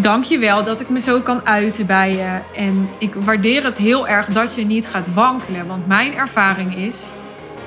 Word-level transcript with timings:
dank 0.00 0.24
je 0.24 0.38
wel 0.38 0.62
dat 0.62 0.80
ik 0.80 0.88
me 0.88 1.00
zo 1.00 1.20
kan 1.20 1.46
uiten 1.46 1.86
bij 1.86 2.10
je. 2.10 2.60
En 2.60 2.88
ik 2.98 3.14
waardeer 3.14 3.64
het 3.64 3.76
heel 3.76 4.08
erg 4.08 4.26
dat 4.26 4.54
je 4.54 4.66
niet 4.66 4.86
gaat 4.86 5.14
wankelen. 5.14 5.66
Want 5.66 5.86
mijn 5.86 6.14
ervaring 6.14 6.76
is 6.76 7.10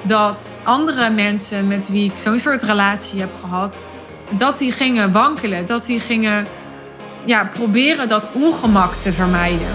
dat 0.05 0.54
andere 0.64 1.09
mensen 1.09 1.68
met 1.68 1.89
wie 1.89 2.09
ik 2.09 2.18
zo'n 2.18 2.39
soort 2.39 2.64
relatie 2.64 3.20
heb 3.20 3.34
gehad, 3.41 3.82
dat 4.36 4.57
die 4.57 4.71
gingen 4.71 5.12
wankelen. 5.12 5.66
Dat 5.66 5.86
die 5.86 6.00
gingen 6.00 6.48
ja, 7.25 7.46
proberen 7.54 8.07
dat 8.07 8.28
ongemak 8.34 8.93
te 8.93 9.13
vermijden. 9.13 9.68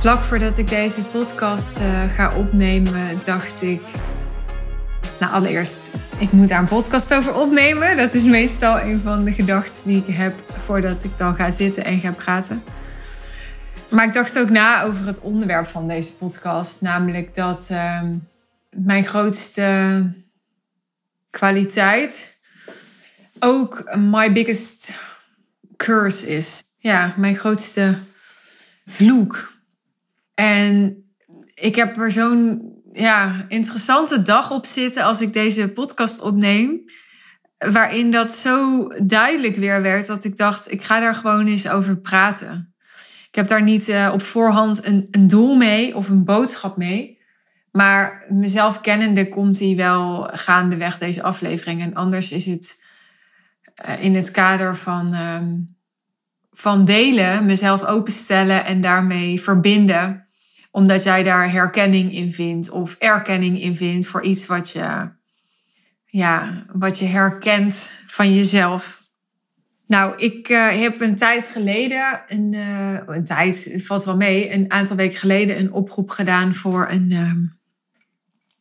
Vlak 0.00 0.22
voordat 0.22 0.58
ik 0.58 0.68
deze 0.68 1.02
podcast 1.02 1.78
uh, 1.78 2.10
ga 2.10 2.36
opnemen, 2.36 3.20
dacht 3.24 3.62
ik. 3.62 3.82
Nou, 5.18 5.32
allereerst, 5.32 5.90
ik 6.18 6.32
moet 6.32 6.48
daar 6.48 6.58
een 6.58 6.66
podcast 6.66 7.14
over 7.14 7.34
opnemen. 7.34 7.96
Dat 7.96 8.14
is 8.14 8.24
meestal 8.24 8.80
een 8.80 9.00
van 9.00 9.24
de 9.24 9.32
gedachten 9.32 9.88
die 9.88 10.02
ik 10.02 10.14
heb 10.14 10.42
voordat 10.56 11.04
ik 11.04 11.16
dan 11.16 11.36
ga 11.36 11.50
zitten 11.50 11.84
en 11.84 12.00
ga 12.00 12.12
praten. 12.12 12.62
Maar 13.90 14.06
ik 14.06 14.12
dacht 14.12 14.38
ook 14.38 14.50
na 14.50 14.82
over 14.82 15.06
het 15.06 15.20
onderwerp 15.20 15.66
van 15.66 15.88
deze 15.88 16.12
podcast. 16.12 16.80
Namelijk 16.80 17.34
dat 17.34 17.68
uh, 17.72 18.02
mijn 18.70 19.04
grootste 19.04 20.02
kwaliteit 21.30 22.38
ook 23.38 23.96
my 23.96 24.32
biggest 24.32 24.94
curse 25.76 26.26
is. 26.26 26.62
Ja, 26.78 27.14
mijn 27.16 27.36
grootste 27.36 27.94
vloek. 28.86 29.49
En 30.40 31.04
ik 31.54 31.76
heb 31.76 31.98
er 31.98 32.10
zo'n 32.10 32.72
ja, 32.92 33.44
interessante 33.48 34.22
dag 34.22 34.50
op 34.50 34.66
zitten 34.66 35.04
als 35.04 35.20
ik 35.20 35.32
deze 35.32 35.72
podcast 35.72 36.20
opneem. 36.20 36.84
Waarin 37.58 38.10
dat 38.10 38.32
zo 38.32 38.88
duidelijk 39.02 39.56
weer 39.56 39.82
werd 39.82 40.06
dat 40.06 40.24
ik 40.24 40.36
dacht, 40.36 40.72
ik 40.72 40.82
ga 40.82 41.00
daar 41.00 41.14
gewoon 41.14 41.46
eens 41.46 41.68
over 41.68 41.98
praten. 41.98 42.74
Ik 43.28 43.34
heb 43.34 43.46
daar 43.46 43.62
niet 43.62 43.88
uh, 43.88 44.10
op 44.12 44.22
voorhand 44.22 44.86
een, 44.86 45.08
een 45.10 45.26
doel 45.26 45.56
mee 45.56 45.96
of 45.96 46.08
een 46.08 46.24
boodschap 46.24 46.76
mee. 46.76 47.18
Maar 47.72 48.24
mezelf 48.28 48.80
kennende 48.80 49.28
komt 49.28 49.58
die 49.58 49.76
wel 49.76 50.28
gaandeweg 50.32 50.98
deze 50.98 51.22
aflevering. 51.22 51.82
En 51.82 51.94
anders 51.94 52.32
is 52.32 52.46
het 52.46 52.84
uh, 53.86 54.02
in 54.02 54.14
het 54.14 54.30
kader 54.30 54.76
van, 54.76 55.14
uh, 55.14 55.40
van 56.50 56.84
delen, 56.84 57.46
mezelf 57.46 57.84
openstellen 57.84 58.64
en 58.64 58.80
daarmee 58.80 59.40
verbinden 59.40 60.28
omdat 60.70 61.02
jij 61.02 61.22
daar 61.22 61.52
herkenning 61.52 62.12
in 62.12 62.32
vindt 62.32 62.70
of 62.70 62.96
erkenning 62.98 63.60
in 63.60 63.74
vindt 63.74 64.06
voor 64.06 64.22
iets 64.22 64.46
wat 64.46 64.70
je, 64.70 65.10
ja, 66.06 66.64
wat 66.72 66.98
je 66.98 67.06
herkent 67.06 68.00
van 68.06 68.34
jezelf. 68.34 68.98
Nou, 69.86 70.16
ik 70.16 70.48
uh, 70.48 70.68
heb 70.68 71.00
een 71.00 71.16
tijd 71.16 71.46
geleden, 71.46 72.22
een, 72.28 72.52
uh, 72.52 72.98
een 73.06 73.24
tijd, 73.24 73.74
valt 73.76 74.04
wel 74.04 74.16
mee, 74.16 74.52
een 74.52 74.70
aantal 74.70 74.96
weken 74.96 75.18
geleden 75.18 75.58
een 75.58 75.72
oproep 75.72 76.10
gedaan 76.10 76.54
voor 76.54 76.90
een, 76.90 77.10
uh, 77.10 77.32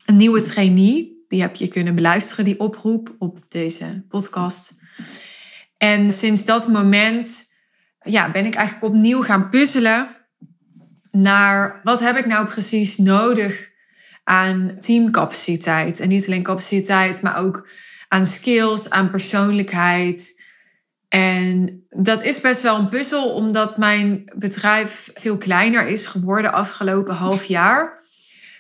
een 0.06 0.16
nieuwe 0.16 0.42
trainee. 0.42 1.26
Die 1.28 1.42
heb 1.42 1.56
je 1.56 1.68
kunnen 1.68 1.96
beluisteren, 1.96 2.46
die 2.46 2.60
oproep, 2.60 3.16
op 3.20 3.46
deze 3.48 4.06
podcast. 4.08 4.74
En 5.78 6.12
sinds 6.12 6.46
dat 6.46 6.68
moment 6.68 7.54
ja, 8.02 8.32
ben 8.32 8.46
ik 8.46 8.56
eigenlijk 8.56 8.94
opnieuw 8.94 9.22
gaan 9.22 9.50
puzzelen 9.50 10.19
naar 11.12 11.80
wat 11.84 12.00
heb 12.00 12.18
ik 12.18 12.26
nou 12.26 12.48
precies 12.48 12.98
nodig 12.98 13.70
aan 14.24 14.76
teamcapaciteit. 14.80 16.00
En 16.00 16.08
niet 16.08 16.26
alleen 16.26 16.44
capaciteit, 16.44 17.22
maar 17.22 17.38
ook 17.38 17.68
aan 18.08 18.26
skills, 18.26 18.90
aan 18.90 19.10
persoonlijkheid. 19.10 20.42
En 21.08 21.84
dat 21.90 22.24
is 22.24 22.42
best 22.42 22.62
wel 22.62 22.78
een 22.78 22.90
puzzel, 22.90 23.30
omdat 23.30 23.78
mijn 23.78 24.32
bedrijf 24.36 25.12
veel 25.14 25.38
kleiner 25.38 25.88
is 25.88 26.06
geworden 26.06 26.54
afgelopen 26.54 27.16
half 27.16 27.44
jaar. 27.44 27.98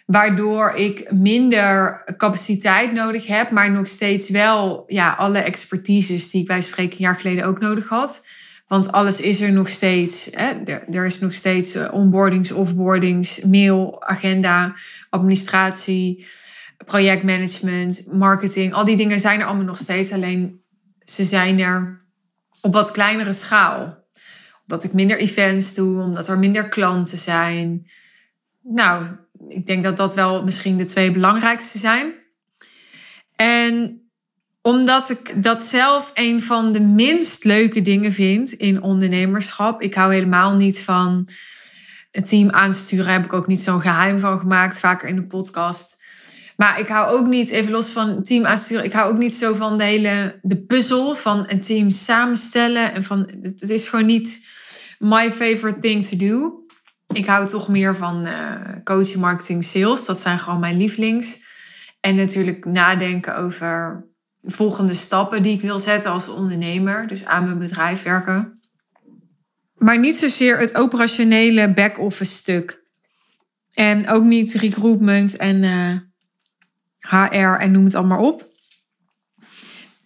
Waardoor 0.05 0.71
ik 0.71 1.11
minder 1.11 2.03
capaciteit 2.17 2.91
nodig 2.91 3.27
heb, 3.27 3.51
maar 3.51 3.71
nog 3.71 3.87
steeds 3.87 4.29
wel 4.29 4.83
ja, 4.87 5.13
alle 5.13 5.39
expertises 5.39 6.31
die 6.31 6.41
ik 6.41 6.47
bij 6.47 6.61
spreken 6.61 6.97
een 6.97 7.03
jaar 7.03 7.16
geleden 7.16 7.45
ook 7.45 7.59
nodig 7.59 7.87
had. 7.87 8.25
Want 8.69 8.91
alles 8.91 9.22
is 9.22 9.41
er 9.41 9.52
nog 9.52 9.69
steeds. 9.69 10.30
Hè? 10.31 10.63
Er, 10.66 10.84
er 10.90 11.06
is 11.06 11.19
nog 11.19 11.34
steeds 11.34 11.75
eh, 11.75 11.94
onboardings, 11.94 12.52
offboardings, 12.52 13.41
mail, 13.41 14.03
agenda, 14.03 14.75
administratie, 15.09 16.28
projectmanagement, 16.85 18.06
marketing. 18.12 18.74
Al 18.74 18.85
die 18.85 18.97
dingen 18.97 19.19
zijn 19.19 19.40
er 19.40 19.46
allemaal 19.46 19.66
nog 19.66 19.78
steeds. 19.78 20.12
Alleen 20.12 20.62
ze 21.03 21.24
zijn 21.24 21.59
er 21.59 22.02
op 22.62 22.74
wat 22.74 22.91
kleinere 22.91 23.31
schaal. 23.31 24.08
Omdat 24.62 24.84
ik 24.84 24.94
minder 24.94 25.18
events 25.18 25.74
doe, 25.74 26.02
omdat 26.02 26.28
er 26.28 26.40
minder 26.40 26.69
klanten 26.69 27.18
zijn. 27.18 27.90
Nou, 28.62 29.06
ik 29.47 29.66
denk 29.66 29.84
dat 29.84 29.97
dat 29.97 30.16
wel 30.16 30.44
misschien 30.44 30.78
de 30.78 30.85
twee 30.85 31.12
belangrijkste 31.12 31.78
zijn. 31.78 32.13
En 33.35 34.02
omdat 34.62 35.09
ik 35.09 35.44
dat 35.44 35.64
zelf 35.64 36.12
een 36.14 36.44
van 36.44 36.72
de 36.72 36.81
minst 36.81 37.44
leuke 37.44 37.81
dingen 37.81 38.12
vind 38.12 38.53
in 38.53 38.81
ondernemerschap. 38.81 39.81
Ik 39.81 39.94
hou 39.94 40.14
helemaal 40.14 40.56
niet 40.56 40.84
van 40.84 41.28
een 42.12 42.24
team 42.24 42.50
aansturen. 42.50 43.14
Heb 43.14 43.25
ik 43.25 43.34
ook 43.34 43.47
niet 43.47 43.62
zo'n 43.62 43.81
geheim 43.81 44.20
van 44.20 44.40
gemaakt, 44.40 44.80
vaker 44.80 45.08
in 45.09 45.16
de 45.16 45.28
podcast. 45.28 45.97
Maar 46.56 46.80
ik 46.80 46.88
hou 46.88 47.18
ook 47.20 47.28
niet, 47.28 47.50
even 47.50 47.72
los 47.72 47.92
van 47.92 48.24
team 48.24 48.46
aansturen, 48.46 48.86
ik 48.86 48.94
hou 48.94 49.12
ook 49.12 49.18
niet 49.18 49.34
zo 49.34 49.53
van 49.53 49.78
de 49.78 49.84
hele 49.84 50.40
de 50.42 50.66
puzzel 50.66 51.16
van 51.16 51.46
een 51.47 51.62
team 51.62 51.90
samenstellen. 51.90 52.94
En 52.94 53.03
van, 53.03 53.30
het 53.41 53.70
is 53.70 53.90
gewoon 53.90 54.06
niet 54.06 54.47
my 55.00 55.31
favorite 55.31 55.80
thing 55.80 56.06
to 56.06 56.18
do. 56.18 56.64
Ik 57.14 57.26
hou 57.26 57.47
toch 57.47 57.68
meer 57.68 57.96
van 57.96 58.28
uh, 58.28 58.56
coaching, 58.84 59.22
marketing, 59.22 59.64
sales. 59.64 60.06
Dat 60.06 60.20
zijn 60.20 60.40
gewoon 60.40 60.59
mijn 60.59 60.78
lievelings. 60.78 61.47
En 62.00 62.16
natuurlijk 62.16 62.66
nadenken 62.66 63.38
over 63.38 64.03
volgende 64.44 64.94
stappen 64.94 65.44
die 65.44 65.53
ik 65.53 65.61
wil 65.61 65.79
zetten 65.79 66.11
als 66.11 66.27
ondernemer. 66.27 67.07
Dus 67.07 67.25
aan 67.25 67.44
mijn 67.44 67.59
bedrijf 67.59 68.03
werken. 68.03 68.61
Maar 69.75 70.00
niet 70.00 70.16
zozeer 70.16 70.57
het 70.57 70.75
operationele 70.75 71.73
back-office 71.73 72.33
stuk. 72.33 72.83
En 73.73 74.09
ook 74.09 74.23
niet 74.23 74.53
recruitment 74.53 75.38
en 75.38 75.63
HR 76.99 77.16
eh, 77.16 77.63
en 77.63 77.72
noem 77.72 77.83
het 77.83 77.95
allemaal 77.95 78.25
op. 78.25 78.47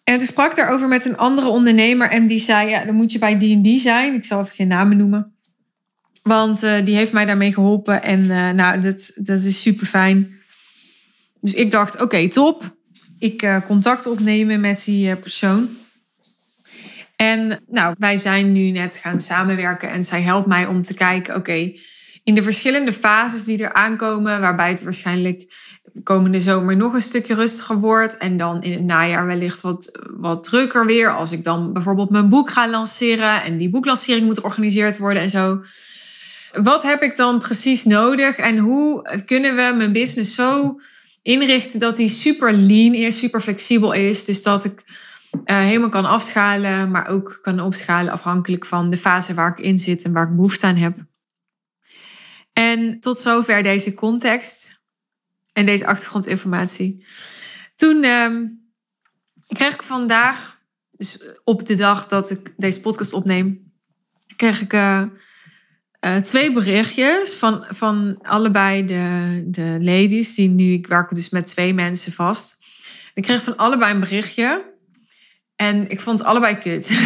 En 0.03 0.17
toen 0.17 0.27
sprak 0.27 0.49
ik 0.49 0.55
daarover 0.55 0.87
met 0.87 1.05
een 1.05 1.17
andere 1.17 1.47
ondernemer 1.47 2.09
en 2.09 2.27
die 2.27 2.39
zei, 2.39 2.69
ja, 2.69 2.85
dan 2.85 2.95
moet 2.95 3.11
je 3.11 3.19
bij 3.19 3.37
die 3.37 3.55
en 3.73 3.79
zijn. 3.79 4.13
Ik 4.13 4.25
zal 4.25 4.41
even 4.41 4.55
geen 4.55 4.67
namen 4.67 4.97
noemen. 4.97 5.35
Want 6.23 6.63
uh, 6.63 6.85
die 6.85 6.95
heeft 6.95 7.13
mij 7.13 7.25
daarmee 7.25 7.53
geholpen 7.53 8.03
en 8.03 8.19
uh, 8.19 8.49
nou, 8.49 8.81
dat, 8.81 9.11
dat 9.15 9.41
is 9.41 9.61
super 9.61 9.85
fijn. 9.85 10.33
Dus 11.41 11.53
ik 11.53 11.71
dacht, 11.71 12.01
oké, 12.01 12.29
top 12.29 12.75
ik 13.23 13.43
uh, 13.43 13.57
contact 13.67 14.07
opnemen 14.07 14.59
met 14.59 14.83
die 14.85 15.09
uh, 15.09 15.15
persoon. 15.21 15.69
En 17.15 17.63
nou, 17.67 17.95
wij 17.97 18.17
zijn 18.17 18.51
nu 18.51 18.69
net 18.69 18.95
gaan 18.95 19.19
samenwerken 19.19 19.89
en 19.89 20.03
zij 20.03 20.21
helpt 20.21 20.47
mij 20.47 20.65
om 20.65 20.81
te 20.81 20.93
kijken, 20.93 21.35
oké, 21.35 21.73
in 22.23 22.35
de 22.35 22.41
verschillende 22.41 22.93
fases 22.93 23.43
die 23.43 23.63
er 23.63 23.73
aankomen, 23.73 24.41
waarbij 24.41 24.69
het 24.69 24.83
waarschijnlijk 24.83 25.53
komende 26.03 26.39
zomer 26.39 26.75
nog 26.75 26.93
een 26.93 27.01
stukje 27.01 27.33
rustiger 27.33 27.79
wordt 27.79 28.17
en 28.17 28.37
dan 28.37 28.61
in 28.63 28.71
het 28.71 28.83
najaar 28.83 29.25
wellicht 29.25 29.61
wat, 29.61 29.99
wat 30.17 30.43
drukker 30.43 30.85
weer, 30.85 31.15
als 31.15 31.31
ik 31.31 31.43
dan 31.43 31.73
bijvoorbeeld 31.73 32.09
mijn 32.09 32.29
boek 32.29 32.49
ga 32.49 32.69
lanceren 32.69 33.43
en 33.43 33.57
die 33.57 33.69
boeklancering 33.69 34.25
moet 34.25 34.39
georganiseerd 34.39 34.97
worden 34.97 35.21
en 35.21 35.29
zo. 35.29 35.61
Wat 36.51 36.83
heb 36.83 37.03
ik 37.03 37.15
dan 37.15 37.39
precies 37.39 37.83
nodig 37.83 38.37
en 38.37 38.57
hoe 38.57 39.21
kunnen 39.25 39.55
we 39.55 39.73
mijn 39.75 39.91
business 39.91 40.35
zo 40.35 40.79
inrichten 41.23 41.79
dat 41.79 41.97
hij 41.97 42.07
super 42.07 42.53
lean 42.53 42.93
is, 42.93 43.17
super 43.17 43.41
flexibel 43.41 43.91
is. 43.91 44.25
Dus 44.25 44.43
dat 44.43 44.65
ik 44.65 44.83
uh, 45.45 45.59
helemaal 45.59 45.89
kan 45.89 46.05
afschalen, 46.05 46.91
maar 46.91 47.07
ook 47.07 47.39
kan 47.41 47.59
opschalen 47.59 48.11
afhankelijk 48.11 48.65
van 48.65 48.89
de 48.89 48.97
fase 48.97 49.33
waar 49.33 49.51
ik 49.51 49.65
in 49.65 49.77
zit 49.77 50.03
en 50.03 50.13
waar 50.13 50.27
ik 50.29 50.35
behoefte 50.35 50.65
aan 50.65 50.75
heb. 50.75 50.97
En 52.53 52.99
tot 52.99 53.17
zover 53.17 53.63
deze 53.63 53.93
context 53.93 54.81
en 55.53 55.65
deze 55.65 55.85
achtergrondinformatie. 55.85 57.05
Toen 57.75 58.03
uh, 58.03 58.49
kreeg 59.47 59.73
ik 59.73 59.83
vandaag, 59.83 60.61
dus 60.91 61.19
op 61.43 61.65
de 61.65 61.75
dag 61.75 62.07
dat 62.07 62.29
ik 62.29 62.53
deze 62.57 62.81
podcast 62.81 63.13
opneem, 63.13 63.73
kreeg 64.35 64.61
ik 64.61 64.73
uh, 64.73 65.03
uh, 66.05 66.15
twee 66.15 66.53
berichtjes 66.53 67.35
van, 67.35 67.65
van 67.69 68.19
allebei 68.21 68.85
de, 68.85 69.41
de 69.45 69.77
ladies. 69.79 70.35
Die 70.35 70.49
nu, 70.49 70.73
ik 70.73 70.87
werk 70.87 71.15
dus 71.15 71.29
met 71.29 71.45
twee 71.45 71.73
mensen 71.73 72.11
vast. 72.11 72.57
Ik 73.13 73.23
kreeg 73.23 73.43
van 73.43 73.57
allebei 73.57 73.93
een 73.93 73.99
berichtje. 73.99 74.71
En 75.55 75.89
ik 75.89 76.01
vond 76.01 76.23
allebei 76.23 76.57
kut. 76.57 76.97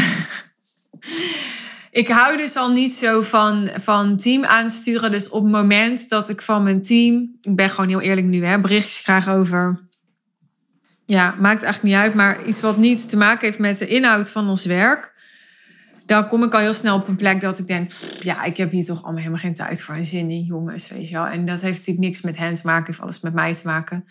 ik 2.02 2.08
hou 2.08 2.38
dus 2.38 2.56
al 2.56 2.72
niet 2.72 2.92
zo 2.92 3.22
van, 3.22 3.70
van 3.74 4.18
team 4.18 4.46
aansturen. 4.46 5.12
Dus 5.12 5.30
op 5.30 5.44
het 5.44 5.52
moment 5.52 6.10
dat 6.10 6.30
ik 6.30 6.42
van 6.42 6.64
mijn 6.64 6.82
team, 6.82 7.38
ik 7.42 7.56
ben 7.56 7.70
gewoon 7.70 7.90
heel 7.90 8.02
eerlijk 8.02 8.28
nu, 8.28 8.46
hè, 8.46 8.60
berichtjes 8.60 9.02
krijg 9.02 9.30
over. 9.30 9.86
Ja, 11.06 11.36
maakt 11.40 11.64
eigenlijk 11.64 11.84
niet 11.84 12.04
uit, 12.04 12.14
maar 12.14 12.46
iets 12.46 12.62
wat 12.62 12.78
niet 12.78 13.10
te 13.10 13.18
maken 13.18 13.46
heeft 13.46 13.60
met 13.60 13.78
de 13.78 13.88
inhoud 13.88 14.30
van 14.30 14.50
ons 14.50 14.66
werk. 14.66 15.16
Dan 16.08 16.28
kom 16.28 16.44
ik 16.44 16.54
al 16.54 16.60
heel 16.60 16.74
snel 16.74 16.96
op 16.96 17.08
een 17.08 17.16
plek 17.16 17.42
dat 17.42 17.60
ik 17.60 17.68
denk, 17.68 17.92
ja, 18.20 18.44
ik 18.44 18.58
heb 18.58 18.72
hier 18.72 18.86
toch 18.86 19.04
allemaal 19.04 19.22
helemaal 19.22 19.40
geen 19.40 19.54
tijd 19.54 19.82
voor 19.82 19.96
en 19.96 20.06
zin 20.06 20.30
in, 20.30 20.44
jongens, 20.44 20.90
weet 20.90 21.10
je 21.10 21.16
wel. 21.16 21.26
En 21.26 21.46
dat 21.46 21.62
heeft 21.62 21.78
natuurlijk 21.78 22.06
niks 22.06 22.22
met 22.22 22.38
hen 22.38 22.54
te 22.54 22.62
maken, 22.66 22.86
heeft 22.86 23.00
alles 23.00 23.20
met 23.20 23.34
mij 23.34 23.54
te 23.54 23.62
maken. 23.66 24.06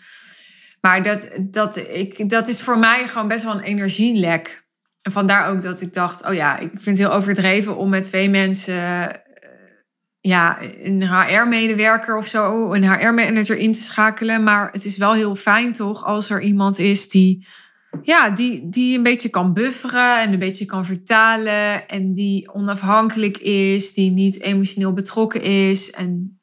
Maar 0.81 1.03
dat, 1.03 1.29
dat, 1.41 1.77
ik, 1.77 2.29
dat 2.29 2.47
is 2.47 2.61
voor 2.61 2.77
mij 2.77 3.07
gewoon 3.07 3.27
best 3.27 3.43
wel 3.43 3.53
een 3.53 3.63
energielek. 3.63 4.65
En 5.01 5.11
vandaar 5.11 5.49
ook 5.49 5.61
dat 5.61 5.81
ik 5.81 5.93
dacht, 5.93 6.27
oh 6.27 6.33
ja, 6.33 6.57
ik 6.57 6.69
vind 6.71 6.97
het 6.97 7.07
heel 7.07 7.15
overdreven 7.17 7.77
om 7.77 7.89
met 7.89 8.03
twee 8.03 8.29
mensen, 8.29 9.09
eh, 9.09 9.15
ja, 10.19 10.57
een 10.83 11.09
HR-medewerker 11.09 12.17
of 12.17 12.27
zo, 12.27 12.73
een 12.73 12.91
HR-manager 12.91 13.57
in 13.57 13.71
te 13.71 13.81
schakelen. 13.81 14.43
Maar 14.43 14.71
het 14.71 14.85
is 14.85 14.97
wel 14.97 15.13
heel 15.13 15.35
fijn 15.35 15.73
toch 15.73 16.05
als 16.05 16.29
er 16.29 16.41
iemand 16.41 16.79
is 16.79 17.09
die, 17.09 17.47
ja, 18.03 18.29
die, 18.29 18.69
die 18.69 18.97
een 18.97 19.03
beetje 19.03 19.29
kan 19.29 19.53
bufferen 19.53 20.21
en 20.21 20.33
een 20.33 20.39
beetje 20.39 20.65
kan 20.65 20.85
vertalen. 20.85 21.87
En 21.87 22.13
die 22.13 22.53
onafhankelijk 22.53 23.37
is, 23.37 23.93
die 23.93 24.11
niet 24.11 24.41
emotioneel 24.41 24.93
betrokken 24.93 25.41
is. 25.41 25.91
En 25.91 26.39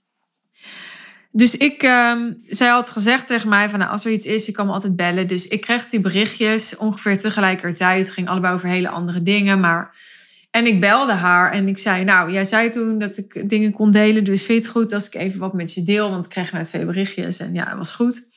dus 1.31 1.57
ik, 1.57 1.83
um, 1.83 2.39
zij 2.49 2.69
had 2.69 2.89
gezegd 2.89 3.27
tegen 3.27 3.49
mij 3.49 3.69
van 3.71 3.79
nou, 3.79 3.91
als 3.91 4.05
er 4.05 4.13
iets 4.13 4.27
is, 4.27 4.47
je 4.47 4.53
kan 4.53 4.67
me 4.67 4.73
altijd 4.73 4.97
bellen. 4.97 5.27
Dus 5.27 5.49
ik 5.49 5.61
kreeg 5.61 5.89
die 5.89 6.01
berichtjes 6.01 6.77
ongeveer 6.77 7.19
tegelijkertijd. 7.19 8.05
Het 8.07 8.15
ging 8.15 8.29
allebei 8.29 8.55
over 8.55 8.69
hele 8.69 8.89
andere 8.89 9.23
dingen. 9.23 9.61
Maar... 9.61 10.13
En 10.51 10.67
ik 10.67 10.81
belde 10.81 11.13
haar 11.13 11.53
en 11.53 11.69
ik 11.69 11.79
zei, 11.79 12.05
nou, 12.05 12.33
jij 12.33 12.45
zei 12.45 12.71
toen 12.71 12.99
dat 12.99 13.17
ik 13.17 13.49
dingen 13.49 13.73
kon 13.73 13.91
delen. 13.91 14.25
Dus 14.25 14.45
vind 14.45 14.59
je 14.59 14.69
het 14.69 14.77
goed 14.77 14.93
als 14.93 15.07
ik 15.07 15.15
even 15.15 15.39
wat 15.39 15.53
met 15.53 15.75
je 15.75 15.83
deel? 15.83 16.11
Want 16.11 16.25
ik 16.25 16.31
kreeg 16.31 16.53
net 16.53 16.67
twee 16.67 16.85
berichtjes 16.85 17.39
en 17.39 17.55
ja, 17.55 17.69
het 17.69 17.79
was 17.79 17.93
goed. 17.93 18.29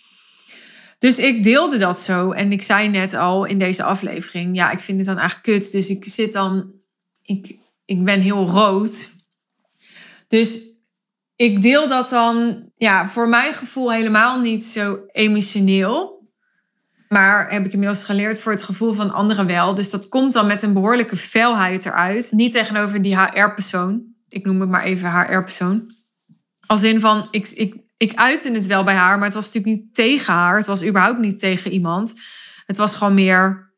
Dus 0.97 1.19
ik 1.19 1.43
deelde 1.43 1.77
dat 1.77 1.99
zo. 1.99 2.31
En 2.31 2.51
ik 2.51 2.61
zei 2.61 2.87
net 2.87 3.13
al 3.13 3.45
in 3.45 3.59
deze 3.59 3.83
aflevering, 3.83 4.55
ja, 4.55 4.71
ik 4.71 4.79
vind 4.79 4.97
het 4.97 5.07
dan 5.07 5.17
eigenlijk 5.17 5.59
kut. 5.59 5.71
Dus 5.71 5.89
ik 5.89 6.05
zit 6.05 6.31
dan, 6.31 6.71
ik, 7.21 7.55
ik 7.85 8.03
ben 8.03 8.19
heel 8.19 8.47
rood. 8.47 9.11
Dus 10.27 10.61
ik 11.35 11.61
deel 11.61 11.87
dat 11.87 12.09
dan, 12.09 12.65
ja, 12.77 13.09
voor 13.09 13.29
mijn 13.29 13.53
gevoel 13.53 13.91
helemaal 13.91 14.39
niet 14.39 14.63
zo 14.63 14.99
emotioneel. 15.11 16.15
Maar 17.07 17.51
heb 17.51 17.65
ik 17.65 17.73
inmiddels 17.73 18.03
geleerd 18.03 18.41
voor 18.41 18.51
het 18.51 18.63
gevoel 18.63 18.93
van 18.93 19.11
anderen 19.11 19.47
wel. 19.47 19.75
Dus 19.75 19.89
dat 19.89 20.09
komt 20.09 20.33
dan 20.33 20.47
met 20.47 20.61
een 20.61 20.73
behoorlijke 20.73 21.17
felheid 21.17 21.85
eruit. 21.85 22.31
Niet 22.31 22.51
tegenover 22.51 23.01
die 23.01 23.19
HR-persoon. 23.19 24.03
Ik 24.27 24.45
noem 24.45 24.59
het 24.59 24.69
maar 24.69 24.83
even 24.83 25.11
HR-persoon. 25.11 25.95
Als 26.65 26.83
in 26.83 26.99
van, 26.99 27.27
ik, 27.31 27.49
ik, 27.49 27.75
ik 27.97 28.13
uitte 28.15 28.51
het 28.51 28.65
wel 28.65 28.83
bij 28.83 28.95
haar, 28.95 29.15
maar 29.17 29.25
het 29.25 29.33
was 29.33 29.45
natuurlijk 29.45 29.75
niet 29.75 29.93
tegen 29.93 30.33
haar. 30.33 30.57
Het 30.57 30.65
was 30.65 30.85
überhaupt 30.85 31.19
niet 31.19 31.39
tegen 31.39 31.71
iemand. 31.71 32.13
Het 32.65 32.77
was 32.77 32.95
gewoon 32.95 33.13
meer, 33.13 33.71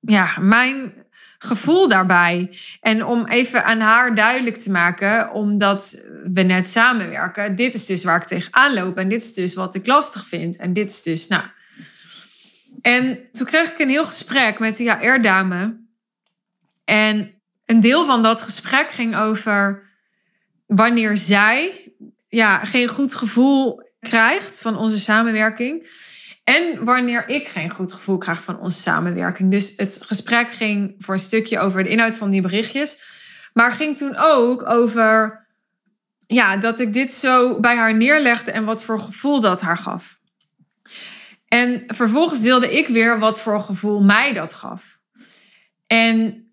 ja, 0.00 0.36
mijn 0.38 0.92
gevoel 1.38 1.88
daarbij. 1.88 2.58
En 2.80 3.04
om 3.04 3.26
even 3.26 3.64
aan 3.64 3.80
haar 3.80 4.14
duidelijk 4.14 4.56
te 4.56 4.70
maken, 4.70 5.32
omdat 5.32 6.04
we 6.24 6.42
net 6.42 6.66
samenwerken, 6.66 7.56
dit 7.56 7.74
is 7.74 7.86
dus 7.86 8.04
waar 8.04 8.20
ik 8.20 8.26
tegenaan 8.26 8.74
loop 8.74 8.96
en 8.96 9.08
dit 9.08 9.22
is 9.22 9.34
dus 9.34 9.54
wat 9.54 9.74
ik 9.74 9.86
lastig 9.86 10.26
vind 10.26 10.56
en 10.56 10.72
dit 10.72 10.90
is 10.90 11.02
dus, 11.02 11.28
nou. 11.28 11.44
En 12.80 13.18
toen 13.32 13.46
kreeg 13.46 13.70
ik 13.70 13.78
een 13.78 13.88
heel 13.88 14.04
gesprek 14.04 14.58
met 14.58 14.76
die 14.76 14.90
HR-dame. 14.90 15.78
En 16.84 17.34
een 17.64 17.80
deel 17.80 18.04
van 18.04 18.22
dat 18.22 18.40
gesprek 18.40 18.90
ging 18.90 19.16
over 19.16 19.82
wanneer 20.66 21.16
zij 21.16 21.89
ja, 22.30 22.64
geen 22.64 22.88
goed 22.88 23.14
gevoel 23.14 23.88
krijgt 24.00 24.60
van 24.60 24.76
onze 24.76 24.98
samenwerking. 24.98 25.88
En 26.44 26.84
wanneer 26.84 27.28
ik 27.28 27.46
geen 27.46 27.70
goed 27.70 27.92
gevoel 27.92 28.16
krijg 28.16 28.42
van 28.42 28.58
onze 28.58 28.80
samenwerking. 28.80 29.50
Dus 29.50 29.72
het 29.76 30.00
gesprek 30.02 30.50
ging 30.50 30.94
voor 30.98 31.14
een 31.14 31.20
stukje 31.20 31.58
over 31.58 31.82
de 31.82 31.88
inhoud 31.88 32.16
van 32.16 32.30
die 32.30 32.40
berichtjes. 32.40 32.98
Maar 33.52 33.72
ging 33.72 33.96
toen 33.96 34.16
ook 34.16 34.68
over 34.68 35.46
ja, 36.26 36.56
dat 36.56 36.80
ik 36.80 36.92
dit 36.92 37.12
zo 37.12 37.60
bij 37.60 37.76
haar 37.76 37.94
neerlegde 37.94 38.50
en 38.50 38.64
wat 38.64 38.84
voor 38.84 39.00
gevoel 39.00 39.40
dat 39.40 39.60
haar 39.60 39.78
gaf. 39.78 40.18
En 41.48 41.84
vervolgens 41.86 42.40
deelde 42.40 42.70
ik 42.78 42.86
weer 42.86 43.18
wat 43.18 43.40
voor 43.40 43.60
gevoel 43.60 44.00
mij 44.02 44.32
dat 44.32 44.54
gaf. 44.54 44.98
En 45.86 46.46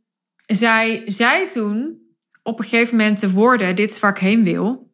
zij 0.45 1.01
zei 1.06 1.47
toen 1.47 2.01
op 2.44 2.59
een 2.59 2.65
gegeven 2.65 2.97
moment 2.97 3.19
de 3.19 3.31
woorden: 3.31 3.75
Dit 3.75 3.91
is 3.91 4.00
waar 4.00 4.12
ik 4.12 4.18
heen 4.18 4.44
wil. 4.44 4.86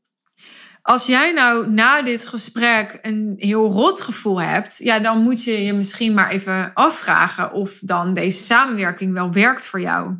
Als 0.83 1.05
jij 1.05 1.31
nou 1.31 1.69
na 1.69 2.01
dit 2.01 2.27
gesprek 2.27 2.99
een 3.01 3.35
heel 3.37 3.71
rot 3.71 4.01
gevoel 4.01 4.41
hebt, 4.41 4.77
ja, 4.77 4.99
dan 4.99 5.23
moet 5.23 5.43
je 5.43 5.63
je 5.63 5.73
misschien 5.73 6.13
maar 6.13 6.29
even 6.29 6.71
afvragen 6.73 7.51
of 7.51 7.79
dan 7.81 8.13
deze 8.13 8.43
samenwerking 8.43 9.13
wel 9.13 9.31
werkt 9.31 9.67
voor 9.67 9.79
jou. 9.79 10.15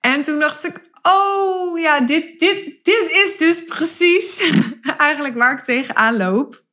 En 0.00 0.20
toen 0.20 0.38
dacht 0.38 0.66
ik, 0.66 0.90
oh 1.02 1.78
ja, 1.78 2.00
dit, 2.00 2.38
dit, 2.38 2.64
dit 2.82 3.10
is 3.10 3.36
dus 3.36 3.64
precies 3.64 4.52
eigenlijk 5.08 5.34
waar 5.34 5.58
ik 5.58 5.64
tegenaan 5.64 6.16
loop. 6.16 6.64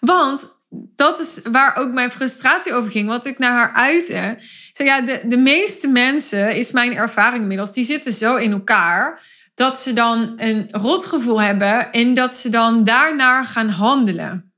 Want 0.00 0.56
dat 0.70 1.18
is 1.20 1.40
waar 1.50 1.76
ook 1.76 1.92
mijn 1.92 2.10
frustratie 2.10 2.74
over 2.74 2.90
ging, 2.90 3.08
wat 3.08 3.26
ik 3.26 3.38
naar 3.38 3.52
haar 3.52 3.72
uitte. 3.72 4.36
Zei, 4.72 4.88
ja, 4.88 5.00
de, 5.00 5.20
de 5.26 5.36
meeste 5.36 5.88
mensen, 5.88 6.56
is 6.56 6.72
mijn 6.72 6.96
ervaring 6.96 7.42
inmiddels, 7.42 7.72
die 7.72 7.84
zitten 7.84 8.12
zo 8.12 8.36
in 8.36 8.52
elkaar 8.52 9.22
dat 9.58 9.76
ze 9.76 9.92
dan 9.92 10.32
een 10.36 10.68
rotgevoel 10.70 11.40
hebben 11.40 11.92
en 11.92 12.14
dat 12.14 12.34
ze 12.34 12.48
dan 12.48 12.84
daarnaar 12.84 13.44
gaan 13.44 13.68
handelen. 13.68 14.52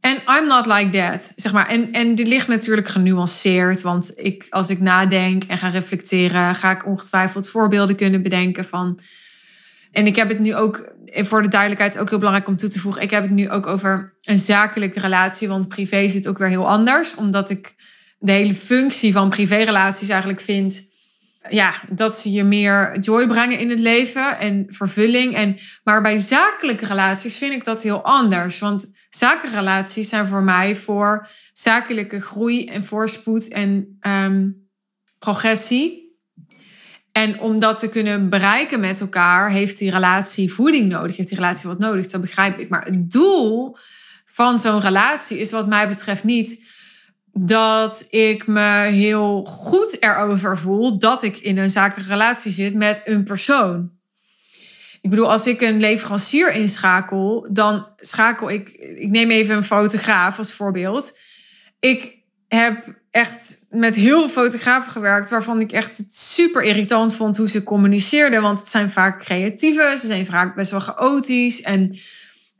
En 0.00 0.16
I'm 0.38 0.46
not 0.46 0.66
like 0.66 0.88
that, 0.88 1.32
zeg 1.36 1.52
maar. 1.52 1.68
En, 1.68 1.92
en 1.92 2.14
dit 2.14 2.28
ligt 2.28 2.48
natuurlijk 2.48 2.88
genuanceerd, 2.88 3.82
want 3.82 4.12
ik, 4.16 4.46
als 4.50 4.70
ik 4.70 4.80
nadenk 4.80 5.44
en 5.44 5.58
ga 5.58 5.68
reflecteren, 5.68 6.54
ga 6.54 6.70
ik 6.70 6.86
ongetwijfeld 6.86 7.50
voorbeelden 7.50 7.96
kunnen 7.96 8.22
bedenken 8.22 8.64
van. 8.64 8.98
En 9.90 10.06
ik 10.06 10.16
heb 10.16 10.28
het 10.28 10.38
nu 10.38 10.54
ook, 10.54 10.92
voor 11.06 11.42
de 11.42 11.48
duidelijkheid, 11.48 11.98
ook 11.98 12.08
heel 12.08 12.18
belangrijk 12.18 12.48
om 12.48 12.56
toe 12.56 12.68
te 12.68 12.80
voegen. 12.80 13.02
Ik 13.02 13.10
heb 13.10 13.22
het 13.22 13.30
nu 13.30 13.50
ook 13.50 13.66
over 13.66 14.14
een 14.22 14.38
zakelijke 14.38 15.00
relatie, 15.00 15.48
want 15.48 15.68
privé 15.68 16.08
zit 16.08 16.28
ook 16.28 16.38
weer 16.38 16.48
heel 16.48 16.68
anders, 16.68 17.14
omdat 17.14 17.50
ik 17.50 17.74
de 18.18 18.32
hele 18.32 18.54
functie 18.54 19.12
van 19.12 19.28
privérelaties 19.28 20.08
eigenlijk 20.08 20.40
vind 20.40 20.90
ja, 21.50 21.74
dat 21.88 22.14
ze 22.14 22.32
je 22.32 22.44
meer 22.44 22.98
joy 22.98 23.26
brengen 23.26 23.58
in 23.58 23.70
het 23.70 23.78
leven 23.78 24.38
en 24.38 24.64
vervulling. 24.68 25.34
En, 25.34 25.56
maar 25.84 26.02
bij 26.02 26.16
zakelijke 26.16 26.86
relaties 26.86 27.38
vind 27.38 27.52
ik 27.52 27.64
dat 27.64 27.82
heel 27.82 28.02
anders. 28.02 28.58
Want 28.58 28.94
zakenrelaties 29.08 30.08
zijn 30.08 30.26
voor 30.26 30.42
mij 30.42 30.76
voor 30.76 31.28
zakelijke 31.52 32.20
groei 32.20 32.64
en 32.66 32.84
voorspoed 32.84 33.48
en 33.48 33.96
ehm, 34.00 34.50
progressie. 35.18 36.00
En 37.12 37.40
om 37.40 37.58
dat 37.58 37.78
te 37.78 37.88
kunnen 37.88 38.28
bereiken 38.28 38.80
met 38.80 39.00
elkaar, 39.00 39.50
heeft 39.50 39.78
die 39.78 39.90
relatie 39.90 40.52
voeding 40.52 40.88
nodig. 40.88 41.16
Heeft 41.16 41.28
die 41.28 41.38
relatie 41.38 41.68
wat 41.68 41.78
nodig, 41.78 42.06
dat 42.06 42.20
begrijp 42.20 42.58
ik. 42.58 42.68
Maar 42.68 42.84
het 42.84 43.10
doel 43.10 43.76
van 44.24 44.58
zo'n 44.58 44.80
relatie 44.80 45.38
is 45.38 45.50
wat 45.50 45.68
mij 45.68 45.88
betreft 45.88 46.24
niet 46.24 46.70
dat 47.32 48.06
ik 48.10 48.46
me 48.46 48.86
heel 48.86 49.44
goed 49.44 50.02
erover 50.02 50.58
voel 50.58 50.98
dat 50.98 51.22
ik 51.22 51.38
in 51.38 51.58
een 51.58 51.70
zakelijke 51.70 52.10
relatie 52.10 52.50
zit 52.50 52.74
met 52.74 53.02
een 53.04 53.24
persoon. 53.24 53.90
Ik 55.00 55.10
bedoel, 55.10 55.30
als 55.30 55.46
ik 55.46 55.60
een 55.60 55.80
leverancier 55.80 56.52
inschakel, 56.52 57.48
dan 57.50 57.86
schakel 57.96 58.50
ik. 58.50 58.68
Ik 58.96 59.10
neem 59.10 59.30
even 59.30 59.56
een 59.56 59.64
fotograaf 59.64 60.38
als 60.38 60.52
voorbeeld. 60.52 61.18
Ik 61.80 62.16
heb 62.48 63.00
echt 63.10 63.64
met 63.68 63.94
heel 63.94 64.20
veel 64.20 64.28
fotografen 64.28 64.92
gewerkt, 64.92 65.30
waarvan 65.30 65.60
ik 65.60 65.72
echt 65.72 66.04
super 66.08 66.62
irritant 66.62 67.14
vond 67.14 67.36
hoe 67.36 67.48
ze 67.48 67.62
communiceerden. 67.62 68.42
Want 68.42 68.58
het 68.58 68.68
zijn 68.68 68.90
vaak 68.90 69.20
creatieve, 69.20 69.94
ze 69.98 70.06
zijn 70.06 70.26
vaak 70.26 70.54
best 70.54 70.70
wel 70.70 70.80
chaotisch. 70.80 71.62
En 71.62 71.96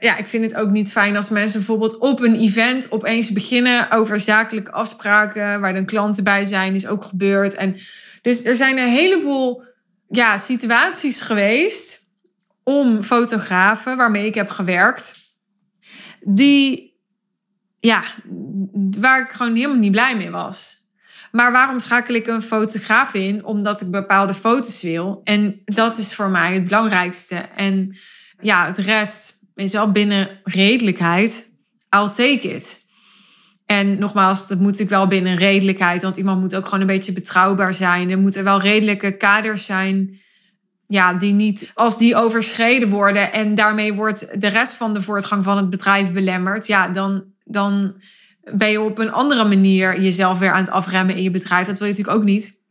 ja, 0.02 0.16
ik 0.16 0.26
vind 0.26 0.44
het 0.44 0.61
ook 0.61 0.71
niet 0.71 0.92
fijn 0.92 1.16
als 1.16 1.28
mensen 1.28 1.59
bijvoorbeeld 1.59 1.99
op 1.99 2.21
een 2.21 2.35
event 2.35 2.90
opeens 2.90 3.32
beginnen 3.32 3.90
over 3.90 4.21
zakelijke 4.21 4.71
afspraken, 4.71 5.61
waar 5.61 5.75
dan 5.75 5.85
klanten 5.85 6.25
bij 6.25 6.44
zijn, 6.44 6.75
is 6.75 6.87
ook 6.87 7.04
gebeurd. 7.04 7.54
En 7.54 7.76
dus 8.23 8.44
er 8.44 8.54
zijn 8.54 8.78
een 8.78 8.90
heleboel 8.90 9.62
ja, 10.09 10.37
situaties 10.37 11.21
geweest 11.21 12.00
om 12.64 13.02
fotografen 13.02 13.97
waarmee 13.97 14.26
ik 14.26 14.35
heb 14.35 14.50
gewerkt, 14.50 15.16
die, 16.21 16.99
ja, 17.80 18.02
waar 18.99 19.23
ik 19.23 19.30
gewoon 19.30 19.54
helemaal 19.54 19.76
niet 19.76 19.92
blij 19.92 20.16
mee 20.16 20.30
was. 20.30 20.80
Maar 21.32 21.52
waarom 21.52 21.78
schakel 21.78 22.14
ik 22.14 22.26
een 22.26 22.42
fotograaf 22.42 23.14
in? 23.14 23.44
Omdat 23.44 23.80
ik 23.80 23.90
bepaalde 23.90 24.35
foto's 24.35 24.82
wil. 24.82 25.21
En 25.25 25.62
dat 25.64 25.99
is 25.99 26.14
voor 26.14 26.28
mij 26.28 26.54
het 26.54 26.64
belangrijkste. 26.64 27.37
En 27.37 27.97
ja, 28.40 28.66
het 28.66 28.78
rest 28.78 29.41
is 29.62 29.73
wel 29.73 29.92
binnen 29.92 30.40
redelijkheid. 30.45 31.50
I'll 31.90 32.09
take 32.09 32.54
it. 32.54 32.81
En 33.66 33.99
nogmaals, 33.99 34.47
dat 34.47 34.59
moet 34.59 34.66
natuurlijk 34.66 34.90
wel 34.90 35.07
binnen 35.07 35.35
redelijkheid. 35.35 36.02
Want 36.02 36.16
iemand 36.16 36.40
moet 36.40 36.54
ook 36.54 36.64
gewoon 36.64 36.81
een 36.81 36.87
beetje 36.87 37.12
betrouwbaar 37.12 37.75
zijn. 37.75 38.11
Er 38.11 38.19
moeten 38.19 38.45
wel 38.45 38.61
redelijke 38.61 39.16
kaders 39.16 39.64
zijn. 39.64 40.21
Ja, 40.87 41.14
die 41.14 41.33
niet, 41.33 41.71
als 41.75 41.99
die 41.99 42.16
overschreden 42.16 42.88
worden 42.88 43.33
en 43.33 43.54
daarmee 43.54 43.95
wordt 43.95 44.40
de 44.40 44.49
rest 44.49 44.76
van 44.76 44.95
de 44.95 45.00
voortgang 45.00 45.45
van 45.45 45.57
het 45.57 45.71
bedrijf 45.71 46.12
belemmerd. 46.12 46.66
Ja, 46.66 46.88
dan, 46.88 47.25
dan 47.45 47.95
ben 48.54 48.71
je 48.71 48.81
op 48.81 48.99
een 48.99 49.12
andere 49.12 49.45
manier 49.45 50.00
jezelf 50.00 50.38
weer 50.38 50.52
aan 50.52 50.62
het 50.62 50.71
afremmen 50.71 51.16
in 51.16 51.23
je 51.23 51.31
bedrijf. 51.31 51.66
Dat 51.66 51.78
wil 51.78 51.88
je 51.88 51.92
natuurlijk 51.92 52.19
ook 52.19 52.28
niet. 52.28 52.62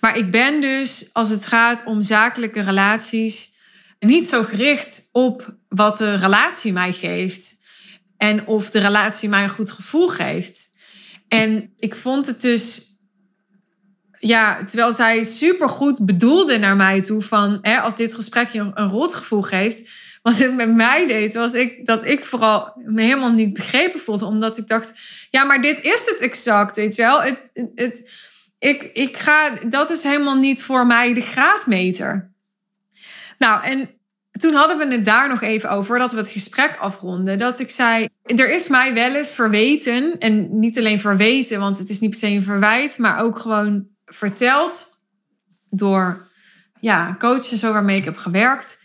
Maar 0.00 0.16
ik 0.16 0.30
ben 0.30 0.60
dus, 0.60 1.10
als 1.12 1.28
het 1.28 1.46
gaat 1.46 1.84
om 1.84 2.02
zakelijke 2.02 2.60
relaties, 2.60 3.54
niet 3.98 4.26
zo 4.26 4.42
gericht 4.42 5.08
op 5.12 5.56
wat 5.74 5.98
de 5.98 6.14
relatie 6.14 6.72
mij 6.72 6.92
geeft. 6.92 7.62
En 8.16 8.46
of 8.46 8.70
de 8.70 8.78
relatie 8.78 9.28
mij 9.28 9.42
een 9.42 9.48
goed 9.48 9.70
gevoel 9.70 10.08
geeft. 10.08 10.72
En 11.28 11.72
ik 11.78 11.94
vond 11.94 12.26
het 12.26 12.40
dus 12.40 12.94
ja, 14.18 14.64
terwijl 14.64 14.92
zij 14.92 15.22
supergoed 15.22 16.06
bedoelde 16.06 16.58
naar 16.58 16.76
mij 16.76 17.00
toe 17.00 17.22
van 17.22 17.58
hè, 17.60 17.80
als 17.80 17.96
dit 17.96 18.14
gesprek 18.14 18.48
je 18.48 18.70
een, 18.74 18.88
rot 18.88 19.14
gevoel 19.14 19.42
geeft. 19.42 19.90
Wat 20.22 20.38
het 20.38 20.54
met 20.54 20.74
mij 20.74 21.06
deed, 21.06 21.34
was 21.34 21.54
ik, 21.54 21.86
dat 21.86 22.04
ik 22.04 22.24
vooral 22.24 22.72
me 22.84 23.02
helemaal 23.02 23.32
niet 23.32 23.52
begrepen 23.52 24.00
voelde. 24.00 24.24
Omdat 24.24 24.58
ik 24.58 24.66
dacht, 24.66 24.94
ja, 25.30 25.44
maar 25.44 25.62
dit 25.62 25.82
is 25.82 26.06
het 26.06 26.20
exact, 26.20 26.76
weet 26.76 26.94
je 26.94 27.02
wel. 27.02 27.22
Het, 27.22 27.50
het, 27.74 28.10
ik, 28.58 28.90
ik 28.92 29.16
ga, 29.16 29.50
dat 29.68 29.90
is 29.90 30.02
helemaal 30.02 30.38
niet 30.38 30.62
voor 30.62 30.86
mij 30.86 31.14
de 31.14 31.20
graadmeter. 31.20 32.32
Nou, 33.38 33.64
en 33.64 33.90
toen 34.44 34.54
hadden 34.54 34.78
we 34.78 34.94
het 34.94 35.04
daar 35.04 35.28
nog 35.28 35.42
even 35.42 35.70
over, 35.70 35.98
dat 35.98 36.12
we 36.12 36.18
het 36.18 36.28
gesprek 36.28 36.76
afronden. 36.78 37.38
Dat 37.38 37.60
ik 37.60 37.70
zei, 37.70 38.08
er 38.22 38.50
is 38.54 38.68
mij 38.68 38.94
wel 38.94 39.14
eens 39.14 39.34
verweten, 39.34 40.18
en 40.18 40.58
niet 40.58 40.78
alleen 40.78 41.00
verweten, 41.00 41.60
want 41.60 41.78
het 41.78 41.88
is 41.88 42.00
niet 42.00 42.10
per 42.10 42.18
se 42.18 42.26
een 42.26 42.42
verwijt, 42.42 42.98
maar 42.98 43.20
ook 43.20 43.38
gewoon 43.38 43.86
verteld 44.04 45.00
door 45.70 46.28
ja, 46.80 47.16
coaches 47.18 47.60
zo 47.60 47.72
waarmee 47.72 47.96
ik 47.96 48.04
heb 48.04 48.16
gewerkt. 48.16 48.78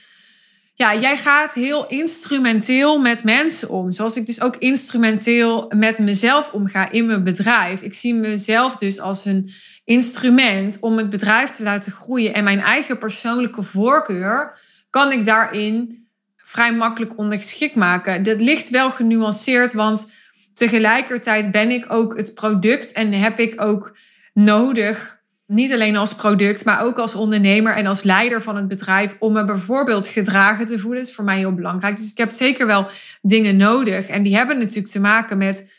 Ja, 0.74 0.96
jij 0.96 1.18
gaat 1.18 1.54
heel 1.54 1.88
instrumenteel 1.88 3.00
met 3.00 3.24
mensen 3.24 3.70
om. 3.70 3.92
Zoals 3.92 4.16
ik 4.16 4.26
dus 4.26 4.42
ook 4.42 4.56
instrumenteel 4.56 5.72
met 5.76 5.98
mezelf 6.00 6.52
omga 6.52 6.92
in 6.92 7.06
mijn 7.06 7.24
bedrijf. 7.24 7.82
Ik 7.82 7.94
zie 7.94 8.14
mezelf 8.14 8.76
dus 8.76 9.00
als 9.00 9.26
een 9.26 9.50
instrument 9.84 10.78
om 10.80 10.98
het 10.98 11.10
bedrijf 11.10 11.50
te 11.50 11.64
laten 11.64 11.92
groeien. 11.92 12.34
En 12.34 12.44
mijn 12.44 12.62
eigen 12.62 12.98
persoonlijke 12.98 13.64
voorkeur 13.64 14.58
kan 14.90 15.12
ik 15.12 15.26
daarin 15.26 16.08
vrij 16.38 16.74
makkelijk 16.74 17.18
ondergeschikt 17.18 17.76
maken. 17.76 18.24
Dat 18.24 18.42
ligt 18.42 18.70
wel 18.70 18.92
genuanceerd, 18.92 19.74
want 19.74 20.12
tegelijkertijd 20.54 21.52
ben 21.52 21.72
ik 21.72 21.86
ook 21.94 22.18
het 22.18 22.34
product 22.34 22.92
en 22.92 23.14
heb 23.14 23.40
ik 23.40 23.62
ook 23.64 23.98
nodig 24.34 25.20
niet 25.50 25.74
alleen 25.74 25.96
als 25.96 26.16
product, 26.16 26.66
maar 26.66 26.84
ook 26.84 26.98
als 26.98 27.16
ondernemer 27.16 27.76
en 27.76 27.86
als 27.86 28.04
leider 28.04 28.42
van 28.42 28.56
het 28.56 28.68
bedrijf 28.68 29.16
om 29.20 29.34
me 29.34 29.46
bijvoorbeeld 29.46 30.08
gedragen 30.08 30.66
te 30.66 30.80
voelen. 30.80 31.00
Dat 31.00 31.10
is 31.10 31.16
voor 31.16 31.24
mij 31.24 31.38
heel 31.38 31.54
belangrijk. 31.54 31.98
Dus 31.98 32.12
ik 32.12 32.18
heb 32.18 32.30
zeker 32.30 32.68
wel 32.68 32.90
dingen 33.22 33.58
nodig. 33.58 34.08
En 34.08 34.24
die 34.24 34.36
hebben 34.36 34.58
natuurlijk 34.58 34.88
te 34.88 35.00
maken 35.00 35.38
met 35.38 35.72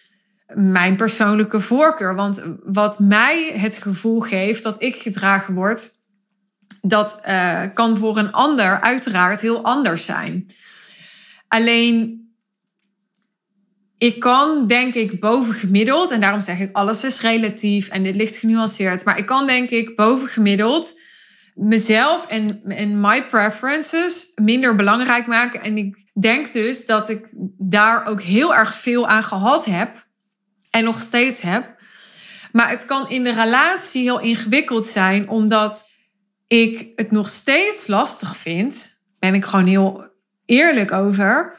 mijn 0.55 0.97
persoonlijke 0.97 1.61
voorkeur. 1.61 2.15
Want 2.15 2.43
wat 2.65 2.99
mij 2.99 3.53
het 3.55 3.77
gevoel 3.77 4.21
geeft 4.21 4.63
dat 4.63 4.83
ik 4.83 4.97
gedragen 4.97 5.55
word, 5.55 5.91
dat 6.81 7.21
uh, 7.29 7.63
kan 7.75 7.97
voor 7.97 8.19
een 8.19 8.33
ander 8.33 8.81
uiteraard 8.81 9.41
heel 9.41 9.65
anders 9.65 10.05
zijn. 10.05 10.47
Alleen 11.49 12.19
ik 13.99 14.21
kan, 14.21 14.67
denk 14.67 14.95
ik, 14.95 15.21
bovengemiddeld, 15.21 16.11
en 16.11 16.21
daarom 16.21 16.41
zeg 16.41 16.59
ik 16.59 16.77
alles 16.77 17.05
is 17.05 17.21
relatief 17.21 17.89
en 17.89 18.03
dit 18.03 18.17
ligt 18.17 18.37
genuanceerd, 18.37 19.05
maar 19.05 19.19
ik 19.19 19.27
kan, 19.27 19.47
denk 19.47 19.71
ik, 19.71 19.97
bovengemiddeld 19.97 21.01
mezelf 21.55 22.27
en, 22.27 22.63
en 22.65 23.01
my 23.01 23.27
preferences 23.27 24.33
minder 24.35 24.77
belangrijk 24.77 25.27
maken. 25.27 25.63
En 25.63 25.77
ik 25.77 26.05
denk 26.21 26.53
dus 26.53 26.87
dat 26.87 27.09
ik 27.09 27.29
daar 27.59 28.07
ook 28.07 28.23
heel 28.23 28.55
erg 28.55 28.75
veel 28.75 29.07
aan 29.07 29.25
gehad 29.25 29.65
heb 29.65 30.07
en 30.71 30.85
nog 30.85 31.01
steeds 31.01 31.41
heb. 31.41 31.79
Maar 32.53 32.71
het 32.71 32.85
kan 32.85 33.11
in 33.11 33.25
de 33.25 33.33
relatie 33.33 34.03
heel 34.03 34.21
ingewikkeld 34.21 34.87
zijn, 34.87 35.29
omdat 35.29 35.91
ik 36.51 36.93
het 36.97 37.11
nog 37.11 37.29
steeds 37.29 37.87
lastig 37.87 38.37
vind. 38.37 39.03
Ben 39.19 39.35
ik 39.35 39.45
gewoon 39.45 39.67
heel 39.67 40.07
eerlijk 40.45 40.93
over 40.93 41.59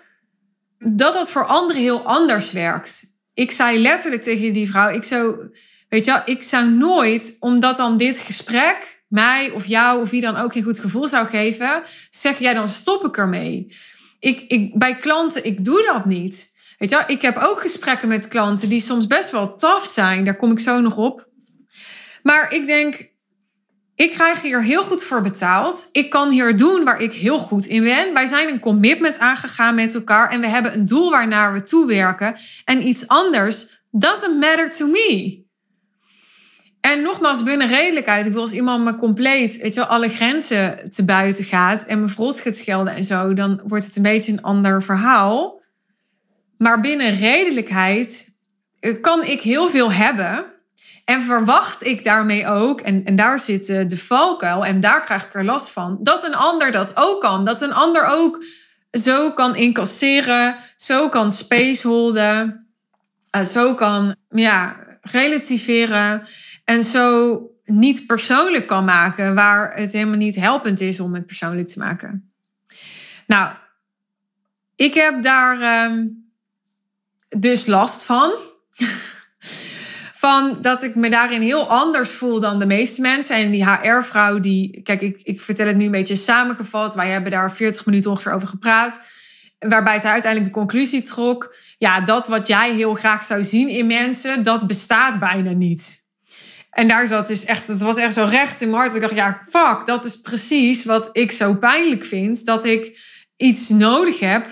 dat 0.77 1.13
dat 1.13 1.31
voor 1.31 1.45
anderen 1.45 1.81
heel 1.81 2.01
anders 2.05 2.51
werkt. 2.51 3.03
Ik 3.33 3.51
zei 3.51 3.81
letterlijk 3.81 4.23
tegen 4.23 4.53
die 4.53 4.69
vrouw, 4.69 4.89
ik 4.89 5.03
zou, 5.03 5.51
weet 5.89 6.05
je 6.05 6.21
ik 6.25 6.43
zou 6.43 6.69
nooit, 6.69 7.35
omdat 7.39 7.77
dan 7.77 7.97
dit 7.97 8.17
gesprek 8.17 9.03
mij 9.07 9.49
of 9.49 9.65
jou 9.65 10.01
of 10.01 10.09
wie 10.09 10.21
dan 10.21 10.37
ook 10.37 10.53
geen 10.53 10.63
goed 10.63 10.79
gevoel 10.79 11.07
zou 11.07 11.27
geven, 11.27 11.83
zeg 12.09 12.39
jij 12.39 12.53
dan 12.53 12.67
stop 12.67 13.05
ik 13.05 13.17
ermee. 13.17 13.75
Ik, 14.19 14.41
ik, 14.41 14.77
bij 14.77 14.95
klanten, 14.95 15.45
ik 15.45 15.65
doe 15.65 15.83
dat 15.93 16.05
niet. 16.05 16.49
Weet 16.77 16.89
je 16.89 17.03
ik 17.07 17.21
heb 17.21 17.37
ook 17.37 17.61
gesprekken 17.61 18.07
met 18.07 18.27
klanten 18.27 18.69
die 18.69 18.79
soms 18.79 19.07
best 19.07 19.31
wel 19.31 19.55
taf 19.55 19.85
zijn. 19.85 20.25
Daar 20.25 20.37
kom 20.37 20.51
ik 20.51 20.59
zo 20.59 20.79
nog 20.79 20.97
op. 20.97 21.29
Maar 22.23 22.53
ik 22.53 22.65
denk, 22.65 23.10
ik 24.01 24.11
krijg 24.11 24.41
hier 24.41 24.63
heel 24.63 24.83
goed 24.83 25.03
voor 25.03 25.21
betaald. 25.21 25.89
Ik 25.91 26.09
kan 26.09 26.29
hier 26.29 26.57
doen 26.57 26.83
waar 26.83 26.99
ik 26.99 27.13
heel 27.13 27.39
goed 27.39 27.65
in 27.65 27.83
ben. 27.83 28.13
Wij 28.13 28.25
zijn 28.25 28.49
een 28.49 28.59
commitment 28.59 29.19
aangegaan 29.19 29.75
met 29.75 29.95
elkaar 29.95 30.29
en 30.29 30.41
we 30.41 30.47
hebben 30.47 30.73
een 30.73 30.85
doel 30.85 31.09
waarnaar 31.09 31.53
we 31.53 31.61
toewerken. 31.61 32.35
En 32.65 32.87
iets 32.87 33.07
anders 33.07 33.83
doesn't 33.91 34.39
matter 34.39 34.71
to 34.71 34.87
me. 34.87 35.39
En 36.81 37.01
nogmaals, 37.01 37.43
binnen 37.43 37.67
redelijkheid. 37.67 38.19
Ik 38.19 38.27
bedoel, 38.27 38.43
als 38.43 38.53
iemand 38.53 38.83
me 38.83 38.95
compleet, 38.95 39.57
weet 39.57 39.73
je 39.73 39.79
wel, 39.79 39.89
alle 39.89 40.09
grenzen 40.09 40.89
te 40.89 41.05
buiten 41.05 41.43
gaat 41.43 41.83
en 41.83 42.01
me 42.01 42.07
verrot 42.07 42.39
gaat 42.39 42.55
schelden 42.55 42.95
en 42.95 43.03
zo, 43.03 43.33
dan 43.33 43.61
wordt 43.65 43.85
het 43.85 43.95
een 43.95 44.01
beetje 44.01 44.31
een 44.31 44.41
ander 44.41 44.83
verhaal. 44.83 45.61
Maar 46.57 46.81
binnen 46.81 47.15
redelijkheid 47.15 48.37
eh, 48.79 49.01
kan 49.01 49.23
ik 49.23 49.41
heel 49.41 49.69
veel 49.69 49.91
hebben. 49.91 50.50
En 51.05 51.21
verwacht 51.21 51.85
ik 51.85 52.03
daarmee 52.03 52.47
ook, 52.47 52.81
en, 52.81 53.05
en 53.05 53.15
daar 53.15 53.39
zit 53.39 53.65
de 53.65 53.97
valkuil 53.97 54.65
en 54.65 54.81
daar 54.81 55.01
krijg 55.01 55.25
ik 55.25 55.33
er 55.33 55.45
last 55.45 55.69
van, 55.69 55.99
dat 56.01 56.23
een 56.23 56.35
ander 56.35 56.71
dat 56.71 56.91
ook 56.95 57.21
kan. 57.21 57.45
Dat 57.45 57.61
een 57.61 57.73
ander 57.73 58.05
ook 58.05 58.43
zo 58.91 59.31
kan 59.31 59.55
incasseren, 59.55 60.55
zo 60.75 61.09
kan 61.09 61.31
space 61.31 61.87
holden, 61.87 62.67
uh, 63.35 63.43
zo 63.43 63.75
kan 63.75 64.15
ja, 64.29 64.75
relativeren 65.01 66.23
en 66.65 66.83
zo 66.83 67.41
niet 67.65 68.05
persoonlijk 68.05 68.67
kan 68.67 68.85
maken, 68.85 69.35
waar 69.35 69.73
het 69.73 69.91
helemaal 69.91 70.17
niet 70.17 70.35
helpend 70.35 70.81
is 70.81 70.99
om 70.99 71.13
het 71.13 71.25
persoonlijk 71.25 71.67
te 71.67 71.79
maken. 71.79 72.33
Nou, 73.27 73.53
ik 74.75 74.93
heb 74.93 75.23
daar 75.23 75.85
um, 75.91 76.31
dus 77.37 77.65
last 77.65 78.03
van. 78.03 78.31
van 80.21 80.57
dat 80.61 80.83
ik 80.83 80.95
me 80.95 81.09
daarin 81.09 81.41
heel 81.41 81.69
anders 81.69 82.11
voel 82.11 82.39
dan 82.39 82.59
de 82.59 82.65
meeste 82.65 83.01
mensen. 83.01 83.35
En 83.35 83.51
die 83.51 83.65
HR-vrouw, 83.65 84.39
die, 84.39 84.81
kijk, 84.81 85.01
ik, 85.01 85.21
ik 85.23 85.41
vertel 85.41 85.67
het 85.67 85.77
nu 85.77 85.85
een 85.85 85.91
beetje 85.91 86.15
samengevat. 86.15 86.95
Wij 86.95 87.09
hebben 87.09 87.31
daar 87.31 87.51
40 87.51 87.85
minuten 87.85 88.11
ongeveer 88.11 88.31
over 88.31 88.47
gepraat. 88.47 88.99
Waarbij 89.59 89.99
ze 89.99 90.07
uiteindelijk 90.07 90.53
de 90.53 90.59
conclusie 90.59 91.01
trok: 91.01 91.55
ja, 91.77 91.99
dat 91.99 92.27
wat 92.27 92.47
jij 92.47 92.73
heel 92.73 92.95
graag 92.95 93.23
zou 93.23 93.43
zien 93.43 93.67
in 93.67 93.87
mensen, 93.87 94.43
dat 94.43 94.67
bestaat 94.67 95.19
bijna 95.19 95.51
niet. 95.51 95.99
En 96.69 96.87
daar 96.87 97.07
zat 97.07 97.27
dus 97.27 97.45
echt, 97.45 97.67
het 97.67 97.81
was 97.81 97.97
echt 97.97 98.13
zo 98.13 98.25
recht 98.25 98.61
in 98.61 98.69
mijn 98.69 98.81
hart. 98.81 98.95
Ik 98.95 99.01
dacht, 99.01 99.15
ja, 99.15 99.41
fuck, 99.49 99.85
dat 99.85 100.05
is 100.05 100.21
precies 100.21 100.85
wat 100.85 101.09
ik 101.11 101.31
zo 101.31 101.55
pijnlijk 101.55 102.05
vind. 102.05 102.45
Dat 102.45 102.65
ik 102.65 102.99
iets 103.37 103.69
nodig 103.69 104.19
heb 104.19 104.47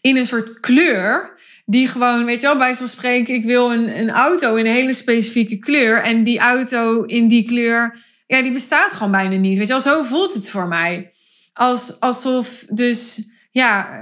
in 0.00 0.16
een 0.16 0.26
soort 0.26 0.60
kleur 0.60 1.31
die 1.72 1.88
gewoon, 1.88 2.24
weet 2.24 2.40
je 2.40 2.46
wel, 2.46 2.56
bij 2.56 2.74
zo'n 2.74 2.86
spreken, 2.86 3.34
ik 3.34 3.44
wil 3.44 3.72
een, 3.72 3.98
een 3.98 4.10
auto 4.10 4.54
in 4.54 4.66
een 4.66 4.72
hele 4.72 4.94
specifieke 4.94 5.56
kleur. 5.56 6.02
En 6.02 6.22
die 6.22 6.38
auto 6.38 7.02
in 7.02 7.28
die 7.28 7.46
kleur, 7.46 7.98
ja, 8.26 8.42
die 8.42 8.52
bestaat 8.52 8.92
gewoon 8.92 9.12
bijna 9.12 9.36
niet. 9.36 9.58
Weet 9.58 9.66
je 9.66 9.72
wel, 9.72 9.82
zo 9.82 10.02
voelt 10.02 10.34
het 10.34 10.50
voor 10.50 10.68
mij. 10.68 11.12
Als, 11.52 12.00
alsof 12.00 12.64
dus, 12.68 13.28
ja, 13.50 14.00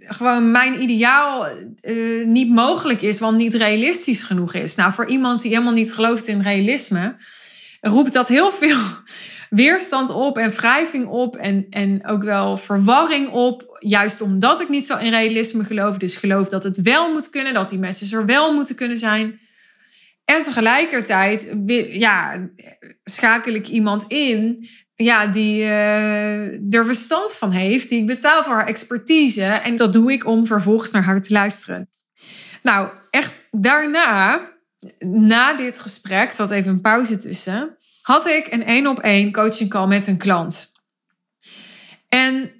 gewoon 0.00 0.50
mijn 0.50 0.82
ideaal 0.82 1.48
uh, 1.82 2.26
niet 2.26 2.50
mogelijk 2.50 3.02
is, 3.02 3.18
want 3.18 3.36
niet 3.36 3.54
realistisch 3.54 4.22
genoeg 4.22 4.54
is. 4.54 4.74
Nou, 4.74 4.92
voor 4.92 5.06
iemand 5.06 5.42
die 5.42 5.50
helemaal 5.50 5.72
niet 5.72 5.92
gelooft 5.92 6.26
in 6.26 6.40
realisme, 6.40 7.16
roept 7.80 8.12
dat 8.12 8.28
heel 8.28 8.52
veel 8.52 8.78
weerstand 9.50 10.10
op 10.10 10.38
en 10.38 10.50
wrijving 10.50 11.06
op 11.06 11.36
en, 11.36 11.66
en 11.70 12.06
ook 12.06 12.22
wel 12.22 12.56
verwarring 12.56 13.30
op. 13.30 13.76
Juist 13.78 14.20
omdat 14.20 14.60
ik 14.60 14.68
niet 14.68 14.86
zo 14.86 14.96
in 14.96 15.10
realisme 15.10 15.64
geloof. 15.64 15.98
Dus 15.98 16.16
geloof 16.16 16.48
dat 16.48 16.62
het 16.62 16.82
wel 16.82 17.12
moet 17.12 17.30
kunnen, 17.30 17.54
dat 17.54 17.68
die 17.68 17.78
mensen 17.78 18.18
er 18.18 18.26
wel 18.26 18.54
moeten 18.54 18.74
kunnen 18.74 18.98
zijn. 18.98 19.40
En 20.24 20.42
tegelijkertijd 20.42 21.54
ja, 21.88 22.48
schakel 23.04 23.54
ik 23.54 23.68
iemand 23.68 24.04
in 24.08 24.68
ja, 24.94 25.26
die 25.26 25.60
uh, 25.60 26.74
er 26.74 26.86
verstand 26.86 27.34
van 27.34 27.50
heeft, 27.50 27.88
die 27.88 28.00
ik 28.00 28.06
betaal 28.06 28.42
voor 28.42 28.54
haar 28.54 28.66
expertise. 28.66 29.44
En 29.44 29.76
dat 29.76 29.92
doe 29.92 30.12
ik 30.12 30.26
om 30.26 30.46
vervolgens 30.46 30.90
naar 30.90 31.02
haar 31.02 31.22
te 31.22 31.32
luisteren. 31.32 31.90
Nou, 32.62 32.88
echt 33.10 33.44
daarna, 33.50 34.40
na 34.98 35.56
dit 35.56 35.78
gesprek, 35.78 36.32
zat 36.32 36.50
even 36.50 36.72
een 36.72 36.80
pauze 36.80 37.16
tussen, 37.16 37.76
had 38.06 38.26
ik 38.26 38.52
een 38.52 38.64
één 38.64 38.86
op 38.86 38.98
één 38.98 39.32
coaching 39.32 39.70
call 39.70 39.86
met 39.86 40.06
een 40.06 40.16
klant. 40.16 40.72
En 42.08 42.52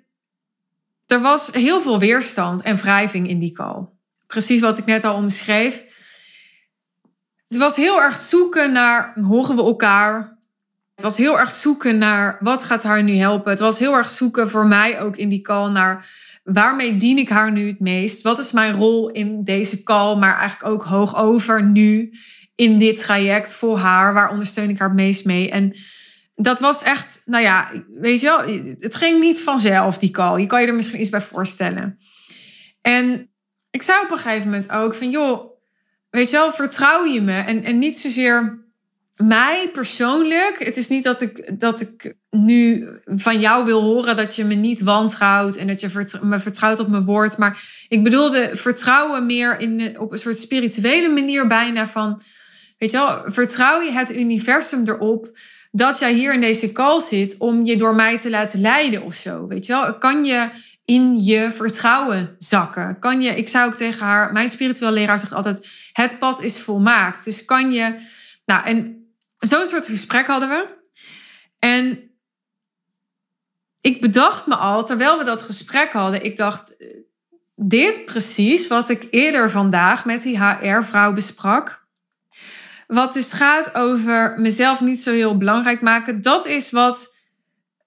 er 1.06 1.20
was 1.20 1.50
heel 1.52 1.80
veel 1.80 1.98
weerstand 1.98 2.62
en 2.62 2.76
wrijving 2.76 3.28
in 3.28 3.38
die 3.38 3.52
call. 3.52 3.86
Precies 4.26 4.60
wat 4.60 4.78
ik 4.78 4.84
net 4.84 5.04
al 5.04 5.14
omschreef. 5.14 5.82
Het 7.48 7.58
was 7.58 7.76
heel 7.76 8.02
erg 8.02 8.16
zoeken 8.16 8.72
naar, 8.72 9.14
horen 9.20 9.56
we 9.56 9.62
elkaar? 9.62 10.38
Het 10.94 11.04
was 11.04 11.16
heel 11.16 11.38
erg 11.38 11.52
zoeken 11.52 11.98
naar, 11.98 12.36
wat 12.40 12.62
gaat 12.62 12.82
haar 12.82 13.02
nu 13.02 13.16
helpen? 13.16 13.50
Het 13.50 13.60
was 13.60 13.78
heel 13.78 13.94
erg 13.94 14.10
zoeken 14.10 14.48
voor 14.48 14.66
mij 14.66 15.00
ook 15.00 15.16
in 15.16 15.28
die 15.28 15.42
call 15.42 15.70
naar, 15.70 16.08
waarmee 16.44 16.96
dien 16.96 17.18
ik 17.18 17.28
haar 17.28 17.52
nu 17.52 17.66
het 17.66 17.80
meest? 17.80 18.22
Wat 18.22 18.38
is 18.38 18.52
mijn 18.52 18.74
rol 18.74 19.10
in 19.10 19.44
deze 19.44 19.82
call, 19.82 20.16
maar 20.16 20.38
eigenlijk 20.38 20.72
ook 20.72 20.82
hoog 20.82 21.16
over 21.16 21.64
nu 21.64 22.12
in 22.56 22.78
dit 22.78 23.00
traject 23.00 23.54
voor 23.54 23.78
haar? 23.78 24.14
Waar 24.14 24.30
ondersteun 24.30 24.70
ik 24.70 24.78
haar 24.78 24.88
het 24.88 24.96
meest 24.96 25.24
mee? 25.24 25.50
En 25.50 25.76
dat 26.34 26.60
was 26.60 26.82
echt, 26.82 27.22
nou 27.24 27.42
ja, 27.42 27.70
weet 27.94 28.20
je 28.20 28.26
wel, 28.26 28.64
het 28.78 28.94
ging 28.94 29.20
niet 29.20 29.42
vanzelf, 29.42 29.98
die 29.98 30.10
call. 30.10 30.40
Je 30.40 30.46
kan 30.46 30.60
je 30.60 30.66
er 30.66 30.74
misschien 30.74 31.00
iets 31.00 31.10
bij 31.10 31.20
voorstellen. 31.20 31.98
En 32.80 33.30
ik 33.70 33.82
zei 33.82 34.02
op 34.04 34.10
een 34.10 34.16
gegeven 34.16 34.50
moment 34.50 34.70
ook 34.70 34.94
van, 34.94 35.10
joh, 35.10 35.50
weet 36.10 36.30
je 36.30 36.36
wel, 36.36 36.52
vertrouw 36.52 37.04
je 37.04 37.20
me? 37.20 37.40
En, 37.40 37.64
en 37.64 37.78
niet 37.78 37.98
zozeer 37.98 38.64
mij 39.16 39.70
persoonlijk. 39.72 40.64
Het 40.64 40.76
is 40.76 40.88
niet 40.88 41.04
dat 41.04 41.20
ik, 41.20 41.60
dat 41.60 41.80
ik 41.80 42.14
nu 42.30 42.88
van 43.04 43.40
jou 43.40 43.64
wil 43.64 43.82
horen 43.82 44.16
dat 44.16 44.36
je 44.36 44.44
me 44.44 44.54
niet 44.54 44.80
wantrouwt 44.80 45.56
en 45.56 45.66
dat 45.66 45.80
je 45.80 46.18
me 46.22 46.38
vertrouwt 46.38 46.78
op 46.78 46.88
mijn 46.88 47.04
woord. 47.04 47.38
Maar 47.38 47.84
ik 47.88 48.02
bedoelde 48.02 48.50
vertrouwen 48.52 49.26
meer 49.26 49.60
in, 49.60 50.00
op 50.00 50.12
een 50.12 50.18
soort 50.18 50.38
spirituele 50.38 51.08
manier 51.08 51.46
bijna 51.46 51.86
van, 51.86 52.20
weet 52.78 52.90
je 52.90 52.96
wel, 52.96 53.22
vertrouw 53.24 53.80
je 53.80 53.92
het 53.92 54.16
universum 54.16 54.88
erop 54.88 55.38
dat 55.70 55.98
jij 55.98 56.12
hier 56.12 56.34
in 56.34 56.40
deze 56.40 56.72
call 56.72 57.00
zit 57.00 57.36
om 57.38 57.64
je 57.64 57.76
door 57.76 57.94
mij 57.94 58.18
te 58.18 58.30
laten 58.30 58.60
leiden 58.60 59.02
of 59.02 59.14
zo. 59.14 59.46
Weet 59.46 59.66
je 59.66 59.72
wel, 59.72 59.98
kan 59.98 60.24
je 60.24 60.50
in 60.84 61.24
je 61.24 61.52
vertrouwen 61.52 62.34
zakken? 62.38 62.98
Kan 62.98 63.20
je, 63.22 63.34
ik 63.34 63.48
zou 63.48 63.66
ook 63.68 63.76
tegen 63.76 64.06
haar, 64.06 64.32
mijn 64.32 64.48
spiritueel 64.48 64.90
leraar 64.90 65.18
zegt 65.18 65.32
altijd: 65.32 65.68
het 65.92 66.18
pad 66.18 66.42
is 66.42 66.60
volmaakt. 66.60 67.24
Dus 67.24 67.44
kan 67.44 67.72
je, 67.72 67.94
nou, 68.44 68.64
en 68.64 69.06
zo'n 69.38 69.66
soort 69.66 69.86
gesprek 69.86 70.26
hadden 70.26 70.48
we. 70.48 70.68
En 71.58 72.10
ik 73.80 74.00
bedacht 74.00 74.46
me 74.46 74.54
al, 74.54 74.84
terwijl 74.84 75.18
we 75.18 75.24
dat 75.24 75.42
gesprek 75.42 75.92
hadden, 75.92 76.24
ik 76.24 76.36
dacht, 76.36 76.84
dit 77.54 78.04
precies 78.04 78.66
wat 78.66 78.88
ik 78.88 79.06
eerder 79.10 79.50
vandaag 79.50 80.04
met 80.04 80.22
die 80.22 80.44
HR-vrouw 80.44 81.12
besprak. 81.12 81.85
Wat 82.86 83.12
dus 83.12 83.32
gaat 83.32 83.74
over 83.74 84.34
mezelf 84.38 84.80
niet 84.80 85.00
zo 85.00 85.12
heel 85.12 85.36
belangrijk 85.36 85.80
maken. 85.80 86.22
Dat 86.22 86.46
is 86.46 86.70
wat, 86.70 87.16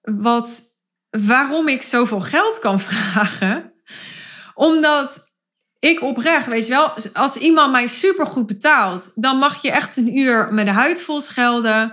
wat, 0.02 0.62
waarom 1.10 1.68
ik 1.68 1.82
zoveel 1.82 2.20
geld 2.20 2.58
kan 2.58 2.80
vragen. 2.90 3.72
Omdat 4.54 5.36
ik 5.78 6.02
oprecht, 6.02 6.46
weet 6.46 6.66
je 6.66 6.72
wel, 6.72 6.92
als 7.12 7.36
iemand 7.36 7.72
mij 7.72 7.86
supergoed 7.86 8.46
betaalt, 8.46 9.12
dan 9.14 9.36
mag 9.36 9.62
je 9.62 9.70
echt 9.70 9.96
een 9.96 10.18
uur 10.18 10.54
met 10.54 10.66
de 10.66 10.72
huid 10.72 11.02
vol 11.02 11.20
schelden. 11.20 11.92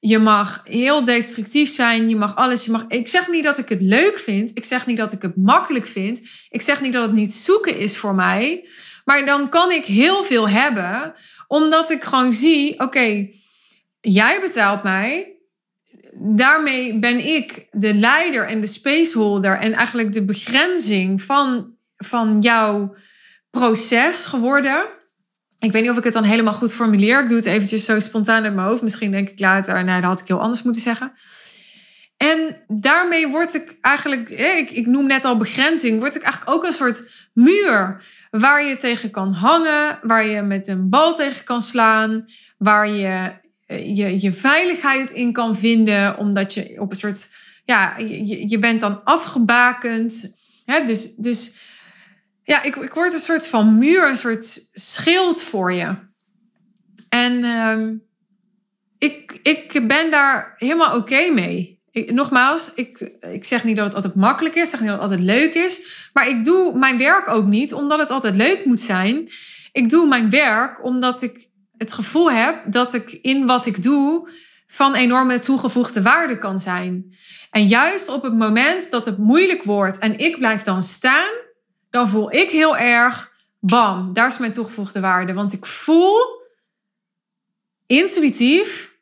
Je 0.00 0.18
mag 0.18 0.60
heel 0.64 1.04
destructief 1.04 1.70
zijn. 1.70 2.08
Je 2.08 2.16
mag 2.16 2.36
alles. 2.36 2.64
Je 2.64 2.70
mag, 2.70 2.84
ik 2.88 3.08
zeg 3.08 3.28
niet 3.28 3.44
dat 3.44 3.58
ik 3.58 3.68
het 3.68 3.80
leuk 3.80 4.18
vind. 4.18 4.50
Ik 4.54 4.64
zeg 4.64 4.86
niet 4.86 4.96
dat 4.96 5.12
ik 5.12 5.22
het 5.22 5.36
makkelijk 5.36 5.86
vind. 5.86 6.20
Ik 6.48 6.62
zeg 6.62 6.80
niet 6.80 6.92
dat 6.92 7.02
het 7.02 7.12
niet 7.12 7.34
zoeken 7.34 7.78
is 7.78 7.98
voor 7.98 8.14
mij. 8.14 8.68
Maar 9.04 9.26
dan 9.26 9.48
kan 9.48 9.70
ik 9.70 9.84
heel 9.84 10.24
veel 10.24 10.48
hebben, 10.48 11.14
omdat 11.48 11.90
ik 11.90 12.04
gewoon 12.04 12.32
zie: 12.32 12.80
oké, 12.80 13.28
jij 14.00 14.40
betaalt 14.40 14.82
mij. 14.82 15.32
Daarmee 16.20 16.98
ben 16.98 17.26
ik 17.26 17.66
de 17.70 17.94
leider 17.94 18.46
en 18.46 18.60
de 18.60 18.66
spaceholder 18.66 19.58
en 19.58 19.72
eigenlijk 19.72 20.12
de 20.12 20.24
begrenzing 20.24 21.22
van, 21.22 21.74
van 21.96 22.40
jouw 22.40 22.94
proces 23.50 24.24
geworden. 24.24 24.86
Ik 25.58 25.72
weet 25.72 25.82
niet 25.82 25.90
of 25.90 25.98
ik 25.98 26.04
het 26.04 26.12
dan 26.12 26.24
helemaal 26.24 26.52
goed 26.52 26.74
formuleer. 26.74 27.22
Ik 27.22 27.28
doe 27.28 27.36
het 27.36 27.46
eventjes 27.46 27.84
zo 27.84 27.98
spontaan 27.98 28.44
in 28.44 28.54
mijn 28.54 28.66
hoofd. 28.66 28.82
Misschien 28.82 29.10
denk 29.10 29.28
ik 29.28 29.38
later, 29.38 29.84
nou, 29.84 30.00
dat 30.00 30.10
had 30.10 30.20
ik 30.20 30.28
heel 30.28 30.40
anders 30.40 30.62
moeten 30.62 30.82
zeggen. 30.82 31.12
En 32.18 32.56
daarmee 32.68 33.28
word 33.28 33.54
ik 33.54 33.76
eigenlijk, 33.80 34.30
ik, 34.30 34.70
ik 34.70 34.86
noem 34.86 35.06
net 35.06 35.24
al 35.24 35.36
begrenzing, 35.36 35.98
word 35.98 36.16
ik 36.16 36.22
eigenlijk 36.22 36.56
ook 36.56 36.64
een 36.64 36.72
soort 36.72 37.28
muur 37.32 38.04
waar 38.30 38.64
je 38.64 38.76
tegen 38.76 39.10
kan 39.10 39.32
hangen, 39.32 39.98
waar 40.02 40.26
je 40.26 40.42
met 40.42 40.68
een 40.68 40.90
bal 40.90 41.14
tegen 41.14 41.44
kan 41.44 41.60
slaan, 41.60 42.24
waar 42.56 42.88
je 42.88 43.32
je, 43.68 44.20
je 44.20 44.32
veiligheid 44.32 45.10
in 45.10 45.32
kan 45.32 45.56
vinden, 45.56 46.18
omdat 46.18 46.54
je 46.54 46.80
op 46.80 46.90
een 46.90 46.96
soort, 46.96 47.28
ja, 47.64 47.98
je, 48.46 48.58
bent 48.58 48.80
dan 48.80 49.04
afgebakend. 49.04 50.36
Hè? 50.64 50.84
Dus, 50.84 51.14
dus 51.14 51.58
ja, 52.44 52.62
ik, 52.62 52.76
ik 52.76 52.94
word 52.94 53.12
een 53.12 53.18
soort 53.18 53.46
van 53.46 53.78
muur, 53.78 54.08
een 54.08 54.16
soort 54.16 54.68
schild 54.72 55.42
voor 55.42 55.72
je. 55.72 55.96
En 57.08 57.32
uh, 57.32 57.90
ik, 58.98 59.38
ik 59.42 59.88
ben 59.88 60.10
daar 60.10 60.54
helemaal 60.56 60.96
oké 60.96 61.30
mee. 61.30 61.77
Nogmaals, 61.92 62.74
ik, 62.74 62.98
ik 63.20 63.44
zeg 63.44 63.64
niet 63.64 63.76
dat 63.76 63.86
het 63.86 63.94
altijd 63.94 64.14
makkelijk 64.14 64.54
is, 64.54 64.62
ik 64.62 64.68
zeg 64.68 64.80
niet 64.80 64.88
dat 64.88 65.02
het 65.02 65.10
altijd 65.10 65.28
leuk 65.28 65.54
is. 65.54 65.82
Maar 66.12 66.28
ik 66.28 66.44
doe 66.44 66.78
mijn 66.78 66.98
werk 66.98 67.28
ook 67.28 67.46
niet 67.46 67.74
omdat 67.74 67.98
het 67.98 68.10
altijd 68.10 68.34
leuk 68.34 68.64
moet 68.64 68.80
zijn. 68.80 69.28
Ik 69.72 69.88
doe 69.88 70.08
mijn 70.08 70.30
werk 70.30 70.84
omdat 70.84 71.22
ik 71.22 71.48
het 71.76 71.92
gevoel 71.92 72.30
heb 72.30 72.62
dat 72.66 72.94
ik 72.94 73.12
in 73.12 73.46
wat 73.46 73.66
ik 73.66 73.82
doe 73.82 74.28
van 74.66 74.94
enorme 74.94 75.38
toegevoegde 75.38 76.02
waarde 76.02 76.38
kan 76.38 76.58
zijn. 76.58 77.16
En 77.50 77.66
juist 77.66 78.08
op 78.08 78.22
het 78.22 78.34
moment 78.34 78.90
dat 78.90 79.04
het 79.04 79.18
moeilijk 79.18 79.62
wordt 79.62 79.98
en 79.98 80.18
ik 80.18 80.38
blijf 80.38 80.62
dan 80.62 80.82
staan, 80.82 81.30
dan 81.90 82.08
voel 82.08 82.32
ik 82.32 82.50
heel 82.50 82.76
erg, 82.76 83.32
bam, 83.60 84.12
daar 84.12 84.26
is 84.26 84.38
mijn 84.38 84.52
toegevoegde 84.52 85.00
waarde. 85.00 85.32
Want 85.32 85.52
ik 85.52 85.66
voel 85.66 86.16
intuïtief, 87.86 88.96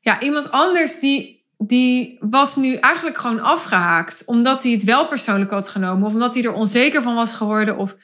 ja, 0.00 0.20
iemand 0.20 0.50
anders 0.50 0.98
die, 0.98 1.41
die 1.66 2.16
was 2.20 2.56
nu 2.56 2.74
eigenlijk 2.74 3.18
gewoon 3.18 3.40
afgehaakt. 3.40 4.22
Omdat 4.24 4.62
hij 4.62 4.72
het 4.72 4.84
wel 4.84 5.06
persoonlijk 5.06 5.50
had 5.50 5.68
genomen. 5.68 6.06
Of 6.06 6.12
omdat 6.12 6.34
hij 6.34 6.42
er 6.42 6.52
onzeker 6.52 7.02
van 7.02 7.14
was 7.14 7.34
geworden. 7.34 7.76
Of, 7.76 7.96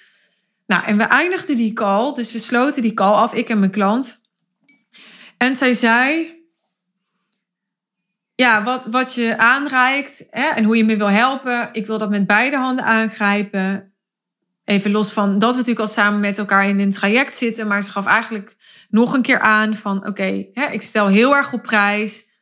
nou, 0.66 0.84
en 0.84 0.96
we 0.96 1.02
eindigden 1.02 1.56
die 1.56 1.72
call. 1.72 2.12
Dus 2.12 2.32
we 2.32 2.38
sloten 2.38 2.82
die 2.82 2.94
call 2.94 3.12
af, 3.12 3.34
ik 3.34 3.48
en 3.48 3.58
mijn 3.58 3.70
klant. 3.70 4.26
En 5.36 5.54
zij 5.54 5.72
zei, 5.72 6.32
ja, 8.34 8.62
wat, 8.62 8.86
wat 8.86 9.14
je 9.14 9.38
aanreikt 9.38 10.26
hè, 10.30 10.48
en 10.48 10.64
hoe 10.64 10.76
je 10.76 10.84
me 10.84 10.96
wil 10.96 11.10
helpen. 11.10 11.68
Ik 11.72 11.86
wil 11.86 11.98
dat 11.98 12.10
met 12.10 12.26
beide 12.26 12.56
handen 12.56 12.84
aangrijpen. 12.84 13.92
Even 14.64 14.90
los 14.90 15.12
van 15.12 15.38
dat 15.38 15.50
we 15.50 15.56
natuurlijk 15.56 15.86
al 15.86 15.92
samen 15.92 16.20
met 16.20 16.38
elkaar 16.38 16.68
in 16.68 16.80
een 16.80 16.90
traject 16.90 17.36
zitten. 17.36 17.66
Maar 17.66 17.82
ze 17.82 17.90
gaf 17.90 18.06
eigenlijk 18.06 18.56
nog 18.88 19.14
een 19.14 19.22
keer 19.22 19.40
aan 19.40 19.74
van 19.74 20.06
oké, 20.06 20.46
ik 20.70 20.82
stel 20.82 21.06
heel 21.06 21.36
erg 21.36 21.52
op 21.52 21.62
prijs. 21.62 22.37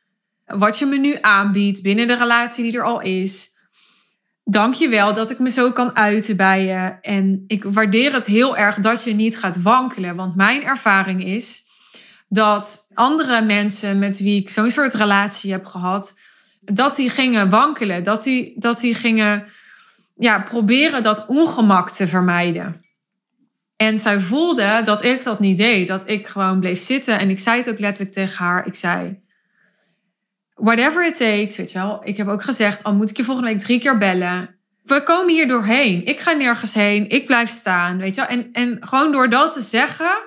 Wat 0.47 0.79
je 0.79 0.85
me 0.85 0.97
nu 0.97 1.17
aanbiedt 1.21 1.81
binnen 1.81 2.07
de 2.07 2.15
relatie 2.15 2.63
die 2.63 2.77
er 2.77 2.83
al 2.83 3.01
is. 3.01 3.55
Dank 4.43 4.73
je 4.73 4.89
wel 4.89 5.13
dat 5.13 5.31
ik 5.31 5.39
me 5.39 5.49
zo 5.49 5.71
kan 5.71 5.95
uiten 5.95 6.35
bij 6.35 6.65
je. 6.65 6.97
En 7.01 7.43
ik 7.47 7.63
waardeer 7.63 8.13
het 8.13 8.25
heel 8.25 8.57
erg 8.57 8.75
dat 8.75 9.03
je 9.03 9.13
niet 9.13 9.39
gaat 9.39 9.61
wankelen. 9.61 10.15
Want 10.15 10.35
mijn 10.35 10.63
ervaring 10.63 11.23
is 11.23 11.63
dat 12.29 12.87
andere 12.93 13.41
mensen 13.41 13.99
met 13.99 14.19
wie 14.19 14.41
ik 14.41 14.49
zo'n 14.49 14.71
soort 14.71 14.93
relatie 14.93 15.51
heb 15.51 15.65
gehad, 15.65 16.19
dat 16.61 16.95
die 16.95 17.09
gingen 17.09 17.49
wankelen. 17.49 18.03
Dat 18.03 18.23
die, 18.23 18.53
dat 18.59 18.79
die 18.79 18.95
gingen 18.95 19.45
ja, 20.15 20.39
proberen 20.39 21.03
dat 21.03 21.25
ongemak 21.27 21.89
te 21.89 22.07
vermijden. 22.07 22.79
En 23.75 23.97
zij 23.97 24.19
voelde 24.19 24.81
dat 24.83 25.03
ik 25.03 25.23
dat 25.23 25.39
niet 25.39 25.57
deed. 25.57 25.87
Dat 25.87 26.09
ik 26.09 26.27
gewoon 26.27 26.59
bleef 26.59 26.79
zitten. 26.79 27.19
En 27.19 27.29
ik 27.29 27.39
zei 27.39 27.57
het 27.57 27.69
ook 27.69 27.79
letterlijk 27.79 28.13
tegen 28.13 28.45
haar. 28.45 28.65
Ik 28.65 28.75
zei, 28.75 29.25
whatever 30.57 31.05
it 31.05 31.17
takes, 31.17 31.57
weet 31.57 31.71
je 31.71 31.77
wel. 31.77 32.01
Ik 32.03 32.17
heb 32.17 32.27
ook 32.27 32.43
gezegd, 32.43 32.83
al 32.83 32.95
moet 32.95 33.09
ik 33.09 33.17
je 33.17 33.23
volgende 33.23 33.49
week 33.49 33.59
drie 33.59 33.79
keer 33.79 33.97
bellen. 33.97 34.55
We 34.83 35.03
komen 35.03 35.33
hier 35.33 35.47
doorheen. 35.47 36.05
Ik 36.05 36.19
ga 36.19 36.31
nergens 36.31 36.73
heen. 36.73 37.09
Ik 37.09 37.25
blijf 37.25 37.49
staan, 37.49 37.97
weet 37.97 38.15
je 38.15 38.21
wel. 38.21 38.29
En, 38.29 38.51
en 38.51 38.77
gewoon 38.79 39.11
door 39.11 39.29
dat 39.29 39.53
te 39.53 39.61
zeggen... 39.61 40.25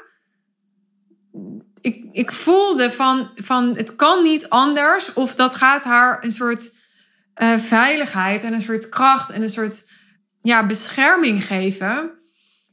Ik, 1.81 2.05
ik 2.13 2.33
voelde 2.33 2.91
van, 2.91 3.31
van, 3.35 3.77
het 3.77 3.97
kan 3.97 4.23
niet 4.23 4.49
anders. 4.49 5.13
Of 5.13 5.35
dat 5.35 5.55
gaat 5.55 5.85
haar 5.85 6.25
een 6.25 6.33
soort 6.33 6.79
uh, 7.43 7.59
veiligheid 7.59 8.43
en 8.43 8.53
een 8.53 8.61
soort 8.61 8.89
kracht 8.89 9.31
en 9.31 9.43
een 9.43 9.49
soort 9.49 9.91
ja, 10.43 10.67
bescherming 10.67 11.45
geven. 11.45 12.11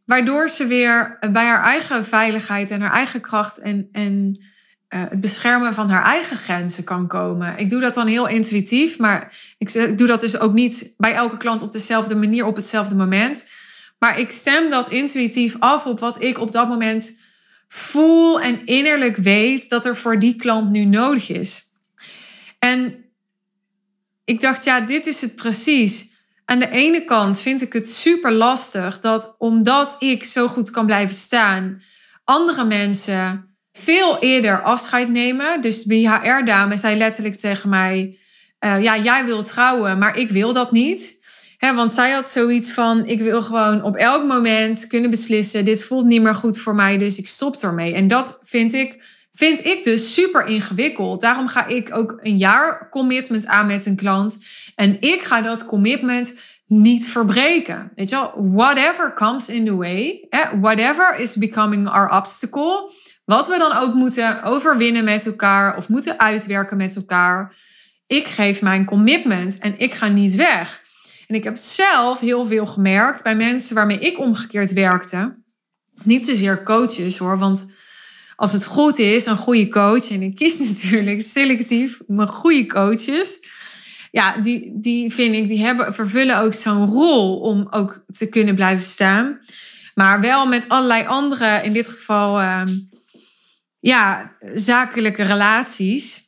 Waardoor 0.06 0.50
ze 0.50 0.68
weer 0.68 1.18
bij 1.32 1.46
haar 1.46 1.64
eigen 1.64 2.06
veiligheid 2.06 2.70
en 2.70 2.82
haar 2.82 2.94
eigen 2.94 3.22
kracht 3.22 3.58
en, 3.58 3.90
en 3.92 4.40
uh, 4.90 5.04
het 5.10 5.22
beschermen 5.22 5.74
van 5.74 5.90
haar 5.90 6.04
eigen 6.04 6.38
grenzen 6.38 6.84
kan 6.84 7.08
komen. 7.08 7.58
Ik 7.58 7.70
doe 7.70 7.80
dat 7.80 7.94
dan 7.94 8.08
heel 8.08 8.28
intuïtief, 8.28 8.98
maar 8.98 9.36
ik, 9.58 9.72
ik 9.72 9.98
doe 9.98 10.08
dat 10.08 10.20
dus 10.20 10.40
ook 10.40 10.54
niet 10.54 10.94
bij 10.98 11.14
elke 11.14 11.38
klant 11.38 11.62
op 11.62 11.72
dezelfde 11.72 12.16
manier, 12.16 12.46
op 12.46 12.56
hetzelfde 12.56 12.96
moment. 12.96 13.50
Maar 14.00 14.20
ik 14.20 14.32
stem 14.32 14.70
dat 14.70 14.90
intuïtief 14.90 15.56
af 15.60 15.86
op 15.86 16.00
wat 16.00 16.24
ik 16.24 16.40
op 16.40 16.52
dat 16.52 16.68
moment 16.68 17.20
voel 17.68 18.42
en 18.42 18.66
innerlijk 18.66 19.18
weet 19.18 19.70
dat 19.70 19.86
er 19.86 19.96
voor 19.96 20.20
die 20.20 20.36
klant 20.36 20.70
nu 20.70 20.86
nodig 20.86 21.30
is. 21.30 21.64
En 22.60 23.06
ik 24.26 24.42
dacht, 24.42 24.64
ja, 24.64 24.80
dit 24.80 25.08
is 25.08 25.22
het 25.22 25.36
precies. 25.36 26.16
Aan 26.46 26.60
de 26.60 26.70
ene 26.70 27.04
kant 27.04 27.40
vind 27.40 27.62
ik 27.62 27.74
het 27.74 27.90
super 27.90 28.32
lastig 28.32 29.00
dat 29.00 29.36
omdat 29.38 29.96
ik 30.00 30.24
zo 30.24 30.48
goed 30.48 30.72
kan 30.72 30.86
blijven 30.86 31.16
staan, 31.16 31.82
andere 32.24 32.66
mensen 32.66 33.47
veel 33.84 34.20
eerder 34.20 34.62
afscheid 34.62 35.10
nemen. 35.10 35.62
Dus 35.62 35.84
de 35.84 35.96
BHR-dame 35.96 36.78
zei 36.78 36.98
letterlijk 36.98 37.36
tegen 37.36 37.70
mij: 37.70 38.18
uh, 38.60 38.84
Ja, 38.84 38.98
jij 38.98 39.26
wil 39.26 39.44
trouwen, 39.44 39.98
maar 39.98 40.18
ik 40.18 40.30
wil 40.30 40.54
dat 40.54 40.72
niet. 40.72 41.26
Want 41.60 41.94
zij 41.94 42.12
had 42.12 42.28
zoiets 42.28 42.72
van: 42.72 43.06
Ik 43.06 43.20
wil 43.20 43.42
gewoon 43.42 43.84
op 43.84 43.96
elk 43.96 44.24
moment 44.24 44.88
kunnen 44.88 45.10
beslissen: 45.10 45.66
Dit 45.66 45.84
voelt 45.84 46.06
niet 46.06 46.22
meer 46.22 46.36
goed 46.36 46.60
voor 46.60 46.76
mij, 46.76 46.98
dus 46.98 47.18
ik 47.18 47.28
stop 47.28 47.56
ermee. 47.56 47.94
En 47.94 48.08
dat 48.08 48.40
vind 48.44 48.74
ik, 48.74 49.04
vind 49.32 49.66
ik 49.66 49.84
dus 49.84 50.14
super 50.14 50.46
ingewikkeld. 50.46 51.22
Daarom 51.22 51.48
ga 51.48 51.66
ik 51.68 51.98
ook 51.98 52.20
een 52.22 52.38
jaar 52.38 52.90
commitment 52.90 53.46
aan 53.46 53.68
met 53.68 53.86
een 53.86 53.96
klant. 53.96 54.46
En 54.76 54.98
ik 55.00 55.22
ga 55.22 55.42
dat 55.42 55.66
commitment 55.66 56.34
niet 56.66 57.10
verbreken. 57.10 57.92
Weet 57.96 58.10
je 58.10 58.16
wel, 58.16 58.34
whatever 58.36 59.14
comes 59.14 59.50
in 59.50 59.66
the 59.66 59.76
way, 59.76 60.28
whatever 60.62 61.20
is 61.20 61.36
becoming 61.36 61.88
our 61.90 62.18
obstacle, 62.18 62.92
wat 63.28 63.48
we 63.48 63.58
dan 63.58 63.74
ook 63.74 63.94
moeten 63.94 64.44
overwinnen 64.44 65.04
met 65.04 65.26
elkaar 65.26 65.78
of 65.78 65.90
moeten 65.90 66.20
uitwerken 66.20 66.78
met 66.78 66.96
elkaar. 66.96 67.56
Ik 68.06 68.28
geef 68.28 68.62
mijn 68.62 68.86
commitment 68.86 69.58
en 69.58 69.80
ik 69.80 69.94
ga 69.94 70.08
niet 70.08 70.36
weg. 70.36 70.82
En 71.28 71.36
ik 71.36 71.44
heb 71.44 71.58
zelf 71.58 72.20
heel 72.20 72.46
veel 72.46 72.66
gemerkt 72.66 73.24
bij 73.24 73.36
mensen 73.36 73.76
waarmee 73.76 74.00
ik 74.00 74.20
omgekeerd 74.20 74.74
werkte. 74.74 75.36
Niet 76.04 76.26
zozeer 76.26 76.64
coaches 76.64 77.18
hoor, 77.18 77.38
want 77.38 77.72
als 78.36 78.52
het 78.52 78.66
goed 78.66 79.00
is, 79.00 79.26
een 79.26 79.38
goede 79.38 79.70
coach, 79.70 80.10
en 80.10 80.22
ik 80.22 80.36
kies 80.36 80.60
natuurlijk 80.70 81.22
selectief 81.22 82.00
mijn 82.08 82.28
goede 82.28 82.66
coaches 82.66 83.40
ja, 84.12 84.38
die, 84.38 84.72
die 84.74 85.14
vind 85.14 85.36
ik, 85.36 85.48
die 85.48 85.66
hebben, 85.66 85.94
vervullen 85.94 86.40
ook 86.40 86.54
zo'n 86.54 86.86
rol 86.86 87.40
om 87.40 87.68
ook 87.70 88.04
te 88.08 88.30
kunnen 88.30 88.56
blijven 88.56 88.84
staan. 88.84 89.40
Maar 89.96 90.22
wel 90.22 90.48
met 90.48 90.70
allerlei 90.70 91.06
andere, 91.06 91.62
in 91.64 91.74
dit 91.74 91.88
geval, 91.88 92.40
ehm, 92.40 92.68
ja, 93.80 94.36
zakelijke 94.54 95.24
relaties. 95.24 96.26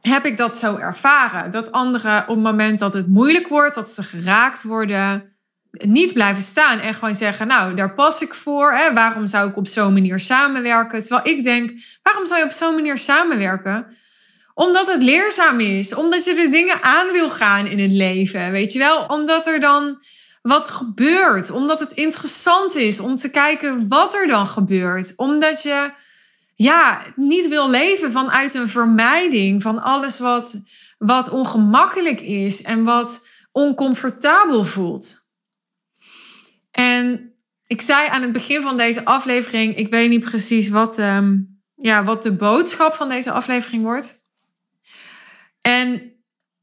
Heb 0.00 0.24
ik 0.24 0.36
dat 0.36 0.56
zo 0.56 0.76
ervaren? 0.76 1.50
Dat 1.50 1.72
anderen 1.72 2.22
op 2.22 2.34
het 2.34 2.44
moment 2.44 2.78
dat 2.78 2.92
het 2.92 3.08
moeilijk 3.08 3.48
wordt, 3.48 3.74
dat 3.74 3.90
ze 3.90 4.02
geraakt 4.02 4.62
worden, 4.62 5.36
niet 5.70 6.12
blijven 6.12 6.42
staan 6.42 6.78
en 6.78 6.94
gewoon 6.94 7.14
zeggen: 7.14 7.46
Nou, 7.46 7.74
daar 7.74 7.94
pas 7.94 8.22
ik 8.22 8.34
voor. 8.34 8.72
Hè? 8.72 8.92
Waarom 8.92 9.26
zou 9.26 9.48
ik 9.48 9.56
op 9.56 9.66
zo'n 9.66 9.92
manier 9.92 10.20
samenwerken? 10.20 11.00
Terwijl 11.00 11.36
ik 11.36 11.42
denk: 11.42 11.72
waarom 12.02 12.26
zou 12.26 12.38
je 12.40 12.46
op 12.46 12.52
zo'n 12.52 12.74
manier 12.74 12.98
samenwerken? 12.98 13.86
Omdat 14.54 14.86
het 14.86 15.02
leerzaam 15.02 15.60
is. 15.60 15.94
Omdat 15.94 16.24
je 16.24 16.34
de 16.34 16.48
dingen 16.48 16.82
aan 16.82 17.12
wil 17.12 17.30
gaan 17.30 17.66
in 17.66 17.78
het 17.78 17.92
leven. 17.92 18.50
Weet 18.50 18.72
je 18.72 18.78
wel? 18.78 19.04
Omdat 19.04 19.46
er 19.46 19.60
dan 19.60 20.02
wat 20.42 20.68
gebeurt. 20.68 21.50
Omdat 21.50 21.80
het 21.80 21.92
interessant 21.92 22.74
is 22.74 23.00
om 23.00 23.16
te 23.16 23.30
kijken 23.30 23.88
wat 23.88 24.14
er 24.14 24.26
dan 24.26 24.46
gebeurt. 24.46 25.12
Omdat 25.16 25.62
je 25.62 25.90
ja, 26.58 27.02
niet 27.16 27.48
wil 27.48 27.70
leven 27.70 28.12
vanuit 28.12 28.54
een 28.54 28.68
vermijding 28.68 29.62
van 29.62 29.82
alles 29.82 30.18
wat, 30.18 30.60
wat 30.98 31.30
ongemakkelijk 31.30 32.20
is 32.20 32.62
en 32.62 32.84
wat 32.84 33.28
oncomfortabel 33.52 34.64
voelt. 34.64 35.16
En 36.70 37.34
ik 37.66 37.82
zei 37.82 38.08
aan 38.08 38.22
het 38.22 38.32
begin 38.32 38.62
van 38.62 38.76
deze 38.76 39.04
aflevering, 39.04 39.76
ik 39.76 39.88
weet 39.88 40.08
niet 40.08 40.24
precies 40.24 40.68
wat, 40.68 40.98
um, 40.98 41.60
ja, 41.74 42.04
wat 42.04 42.22
de 42.22 42.32
boodschap 42.32 42.94
van 42.94 43.08
deze 43.08 43.30
aflevering 43.30 43.82
wordt. 43.82 44.16
En 45.60 46.12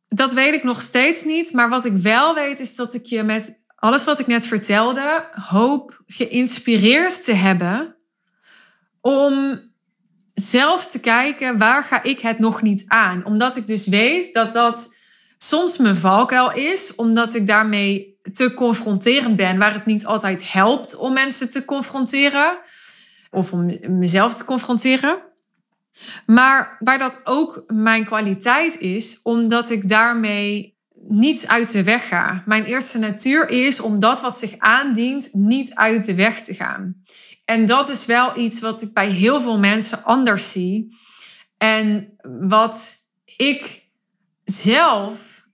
dat 0.08 0.34
weet 0.34 0.54
ik 0.54 0.64
nog 0.64 0.82
steeds 0.82 1.24
niet. 1.24 1.54
Maar 1.54 1.70
wat 1.70 1.86
ik 1.86 1.94
wel 1.94 2.34
weet 2.34 2.60
is 2.60 2.76
dat 2.76 2.94
ik 2.94 3.06
je 3.06 3.24
met 3.24 3.66
alles 3.76 4.06
wat 4.06 4.20
ik 4.20 4.28
net 4.28 4.46
vertelde 4.46 5.28
hoop 5.32 6.04
geïnspireerd 6.08 7.24
te 7.24 7.34
hebben 7.34 7.96
om 9.02 9.64
zelf 10.36 10.86
te 10.86 11.00
kijken 11.00 11.58
waar 11.58 11.84
ga 11.84 12.04
ik 12.04 12.20
het 12.20 12.40
nog 12.40 12.62
niet 12.62 12.84
aan. 12.88 13.26
Omdat 13.26 13.56
ik 13.56 13.68
dus 13.68 13.88
weet 13.88 14.34
dat 14.34 14.54
dat 14.54 14.96
soms 15.38 15.78
mijn 15.78 15.96
valkuil 15.96 16.54
is, 16.54 16.96
omdat 16.96 17.36
ik 17.36 17.48
daarmee 17.48 18.18
te 18.34 18.54
confronterend 18.54 19.36
ben, 19.36 19.58
waar 19.58 19.74
het 19.74 19.86
niet 19.86 20.06
altijd 20.06 20.52
helpt 20.52 20.96
om 20.96 21.14
mensen 21.14 21.50
te 21.50 21.66
confronteren 21.66 22.60
of 23.32 23.54
om 23.54 23.78
mezelf 23.98 24.34
te 24.34 24.46
confronteren. 24.46 25.24
Maar 26.26 26.76
waar 26.80 26.98
dat 26.98 27.22
ook 27.24 27.64
mijn 27.68 28.06
kwaliteit 28.06 28.78
is, 28.78 29.20
omdat 29.24 29.70
ik 29.70 29.90
daarmee 29.90 30.78
niet 31.08 31.48
uit 31.48 31.72
de 31.72 31.84
weg 31.84 32.08
ga. 32.08 32.44
Mijn 32.46 32.64
eerste 32.64 33.00
natuur 33.00 33.50
is 33.50 33.80
om 33.80 34.00
dat 34.00 34.22
wat 34.22 34.38
zich 34.38 34.58
aandient 34.58 35.30
niet 35.32 35.74
uit 35.74 36.06
de 36.06 36.16
weg 36.16 36.44
te 36.44 36.54
gaan. 36.54 37.04
En 37.46 37.66
dat 37.66 37.90
is 37.90 38.06
wel 38.06 38.38
iets 38.38 38.60
wat 38.60 38.82
ik 38.82 38.94
bij 38.94 39.10
heel 39.10 39.42
veel 39.42 39.60
mensen 39.60 40.04
anders 40.04 40.52
zie. 40.52 40.98
En 41.58 42.18
wat 42.48 42.96
ik 43.38 43.90
zelf, 44.44 45.46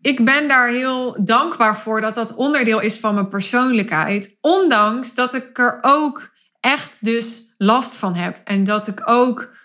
ik 0.00 0.24
ben 0.24 0.48
daar 0.48 0.68
heel 0.68 1.24
dankbaar 1.24 1.78
voor 1.78 2.00
dat 2.00 2.14
dat 2.14 2.34
onderdeel 2.34 2.80
is 2.80 2.98
van 2.98 3.14
mijn 3.14 3.28
persoonlijkheid. 3.28 4.36
Ondanks 4.40 5.14
dat 5.14 5.34
ik 5.34 5.58
er 5.58 5.78
ook 5.80 6.30
echt 6.60 7.04
dus 7.04 7.54
last 7.58 7.96
van 7.96 8.14
heb. 8.14 8.40
En 8.44 8.64
dat 8.64 8.86
ik 8.86 9.02
ook 9.04 9.56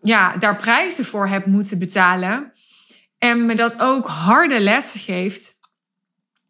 ja, 0.00 0.36
daar 0.36 0.56
prijzen 0.56 1.04
voor 1.04 1.28
heb 1.28 1.46
moeten 1.46 1.78
betalen. 1.78 2.52
En 3.18 3.46
me 3.46 3.54
dat 3.54 3.80
ook 3.80 4.06
harde 4.06 4.60
lessen 4.60 5.00
geeft. 5.00 5.60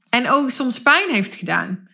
En 0.08 0.30
ook 0.30 0.50
soms 0.50 0.82
pijn 0.82 1.10
heeft 1.10 1.34
gedaan. 1.34 1.88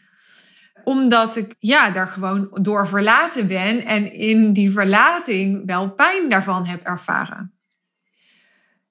Omdat 0.85 1.37
ik 1.37 1.55
ja, 1.59 1.91
daar 1.91 2.07
gewoon 2.07 2.49
door 2.63 2.89
verlaten 2.89 3.47
ben. 3.47 3.85
En 3.85 4.13
in 4.13 4.53
die 4.53 4.71
verlating 4.71 5.63
wel 5.67 5.91
pijn 5.91 6.29
daarvan 6.29 6.67
heb 6.67 6.83
ervaren. 6.83 7.53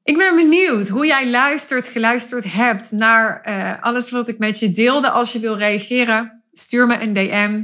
Ik 0.04 0.17
ben 0.17 0.36
benieuwd 0.36 0.88
hoe 0.88 1.06
jij 1.06 1.30
luistert, 1.30 1.88
geluisterd 1.88 2.54
hebt 2.54 2.91
naar 2.91 3.45
uh, 3.47 3.84
alles 3.84 4.10
wat 4.10 4.28
ik 4.28 4.38
met 4.38 4.60
je 4.60 4.71
deelde. 4.71 5.10
Als 5.10 5.32
je 5.32 5.39
wil 5.39 5.58
reageren, 5.58 6.43
stuur 6.52 6.88
me 6.88 7.02
een 7.02 7.13
DM. 7.13 7.63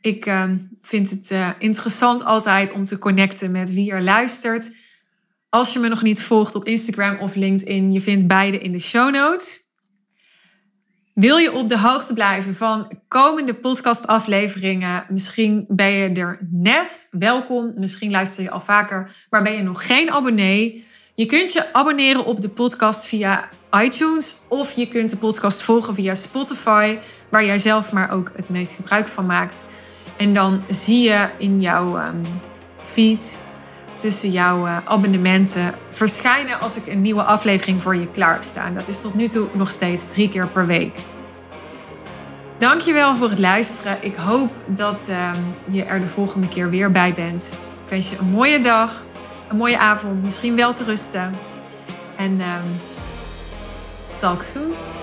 Ik 0.00 0.26
ehm, 0.26 0.58
vind 0.80 1.10
het 1.10 1.30
uh, 1.30 1.50
interessant 1.58 2.24
altijd 2.24 2.72
om 2.72 2.84
te 2.84 2.98
connecten 2.98 3.50
met 3.50 3.72
wie 3.72 3.90
er 3.90 4.02
luistert. 4.02 4.72
Als 5.48 5.72
je 5.72 5.78
me 5.78 5.88
nog 5.88 6.02
niet 6.02 6.22
volgt 6.22 6.54
op 6.54 6.64
Instagram 6.64 7.18
of 7.18 7.34
LinkedIn, 7.34 7.92
je 7.92 8.00
vindt 8.00 8.26
beide 8.26 8.58
in 8.58 8.72
de 8.72 8.78
show 8.78 9.14
notes. 9.14 9.63
Wil 11.14 11.36
je 11.36 11.52
op 11.52 11.68
de 11.68 11.78
hoogte 11.78 12.14
blijven 12.14 12.54
van 12.54 12.90
komende 13.08 13.54
podcastafleveringen? 13.54 15.04
Misschien 15.08 15.64
ben 15.68 15.90
je 15.90 16.08
er 16.08 16.38
net 16.50 17.08
welkom. 17.10 17.72
Misschien 17.76 18.10
luister 18.10 18.42
je 18.42 18.50
al 18.50 18.60
vaker, 18.60 19.10
maar 19.30 19.42
ben 19.42 19.52
je 19.52 19.62
nog 19.62 19.86
geen 19.86 20.10
abonnee? 20.10 20.84
Je 21.14 21.26
kunt 21.26 21.52
je 21.52 21.72
abonneren 21.72 22.24
op 22.24 22.40
de 22.40 22.48
podcast 22.48 23.06
via 23.06 23.48
iTunes 23.82 24.36
of 24.48 24.72
je 24.72 24.88
kunt 24.88 25.10
de 25.10 25.16
podcast 25.16 25.62
volgen 25.62 25.94
via 25.94 26.14
Spotify, 26.14 26.98
waar 27.28 27.44
jij 27.44 27.58
zelf 27.58 27.92
maar 27.92 28.10
ook 28.10 28.32
het 28.36 28.48
meest 28.48 28.74
gebruik 28.74 29.08
van 29.08 29.26
maakt. 29.26 29.66
En 30.16 30.34
dan 30.34 30.64
zie 30.68 31.02
je 31.02 31.30
in 31.38 31.60
jouw 31.60 31.98
um, 31.98 32.22
feed 32.82 33.38
tussen 34.04 34.30
jouw 34.30 34.66
uh, 34.66 34.76
abonnementen 34.84 35.74
verschijnen 35.90 36.60
als 36.60 36.76
ik 36.76 36.86
een 36.86 37.00
nieuwe 37.00 37.22
aflevering 37.22 37.82
voor 37.82 37.96
je 37.96 38.10
klaar 38.10 38.32
heb 38.32 38.42
staan. 38.42 38.74
Dat 38.74 38.88
is 38.88 39.00
tot 39.00 39.14
nu 39.14 39.28
toe 39.28 39.48
nog 39.52 39.70
steeds 39.70 40.06
drie 40.06 40.28
keer 40.28 40.48
per 40.48 40.66
week. 40.66 41.04
Dankjewel 42.58 43.16
voor 43.16 43.28
het 43.28 43.38
luisteren. 43.38 43.98
Ik 44.00 44.16
hoop 44.16 44.50
dat 44.66 45.08
um, 45.08 45.54
je 45.74 45.84
er 45.84 46.00
de 46.00 46.06
volgende 46.06 46.48
keer 46.48 46.70
weer 46.70 46.90
bij 46.90 47.14
bent. 47.14 47.58
Ik 47.84 47.90
wens 47.90 48.10
je 48.10 48.18
een 48.18 48.30
mooie 48.30 48.60
dag, 48.60 49.04
een 49.48 49.56
mooie 49.56 49.78
avond, 49.78 50.22
misschien 50.22 50.56
wel 50.56 50.72
te 50.72 50.84
rusten. 50.84 51.38
En 52.16 52.40
um, 52.40 52.80
talk 54.16 54.42
soon. 54.42 54.93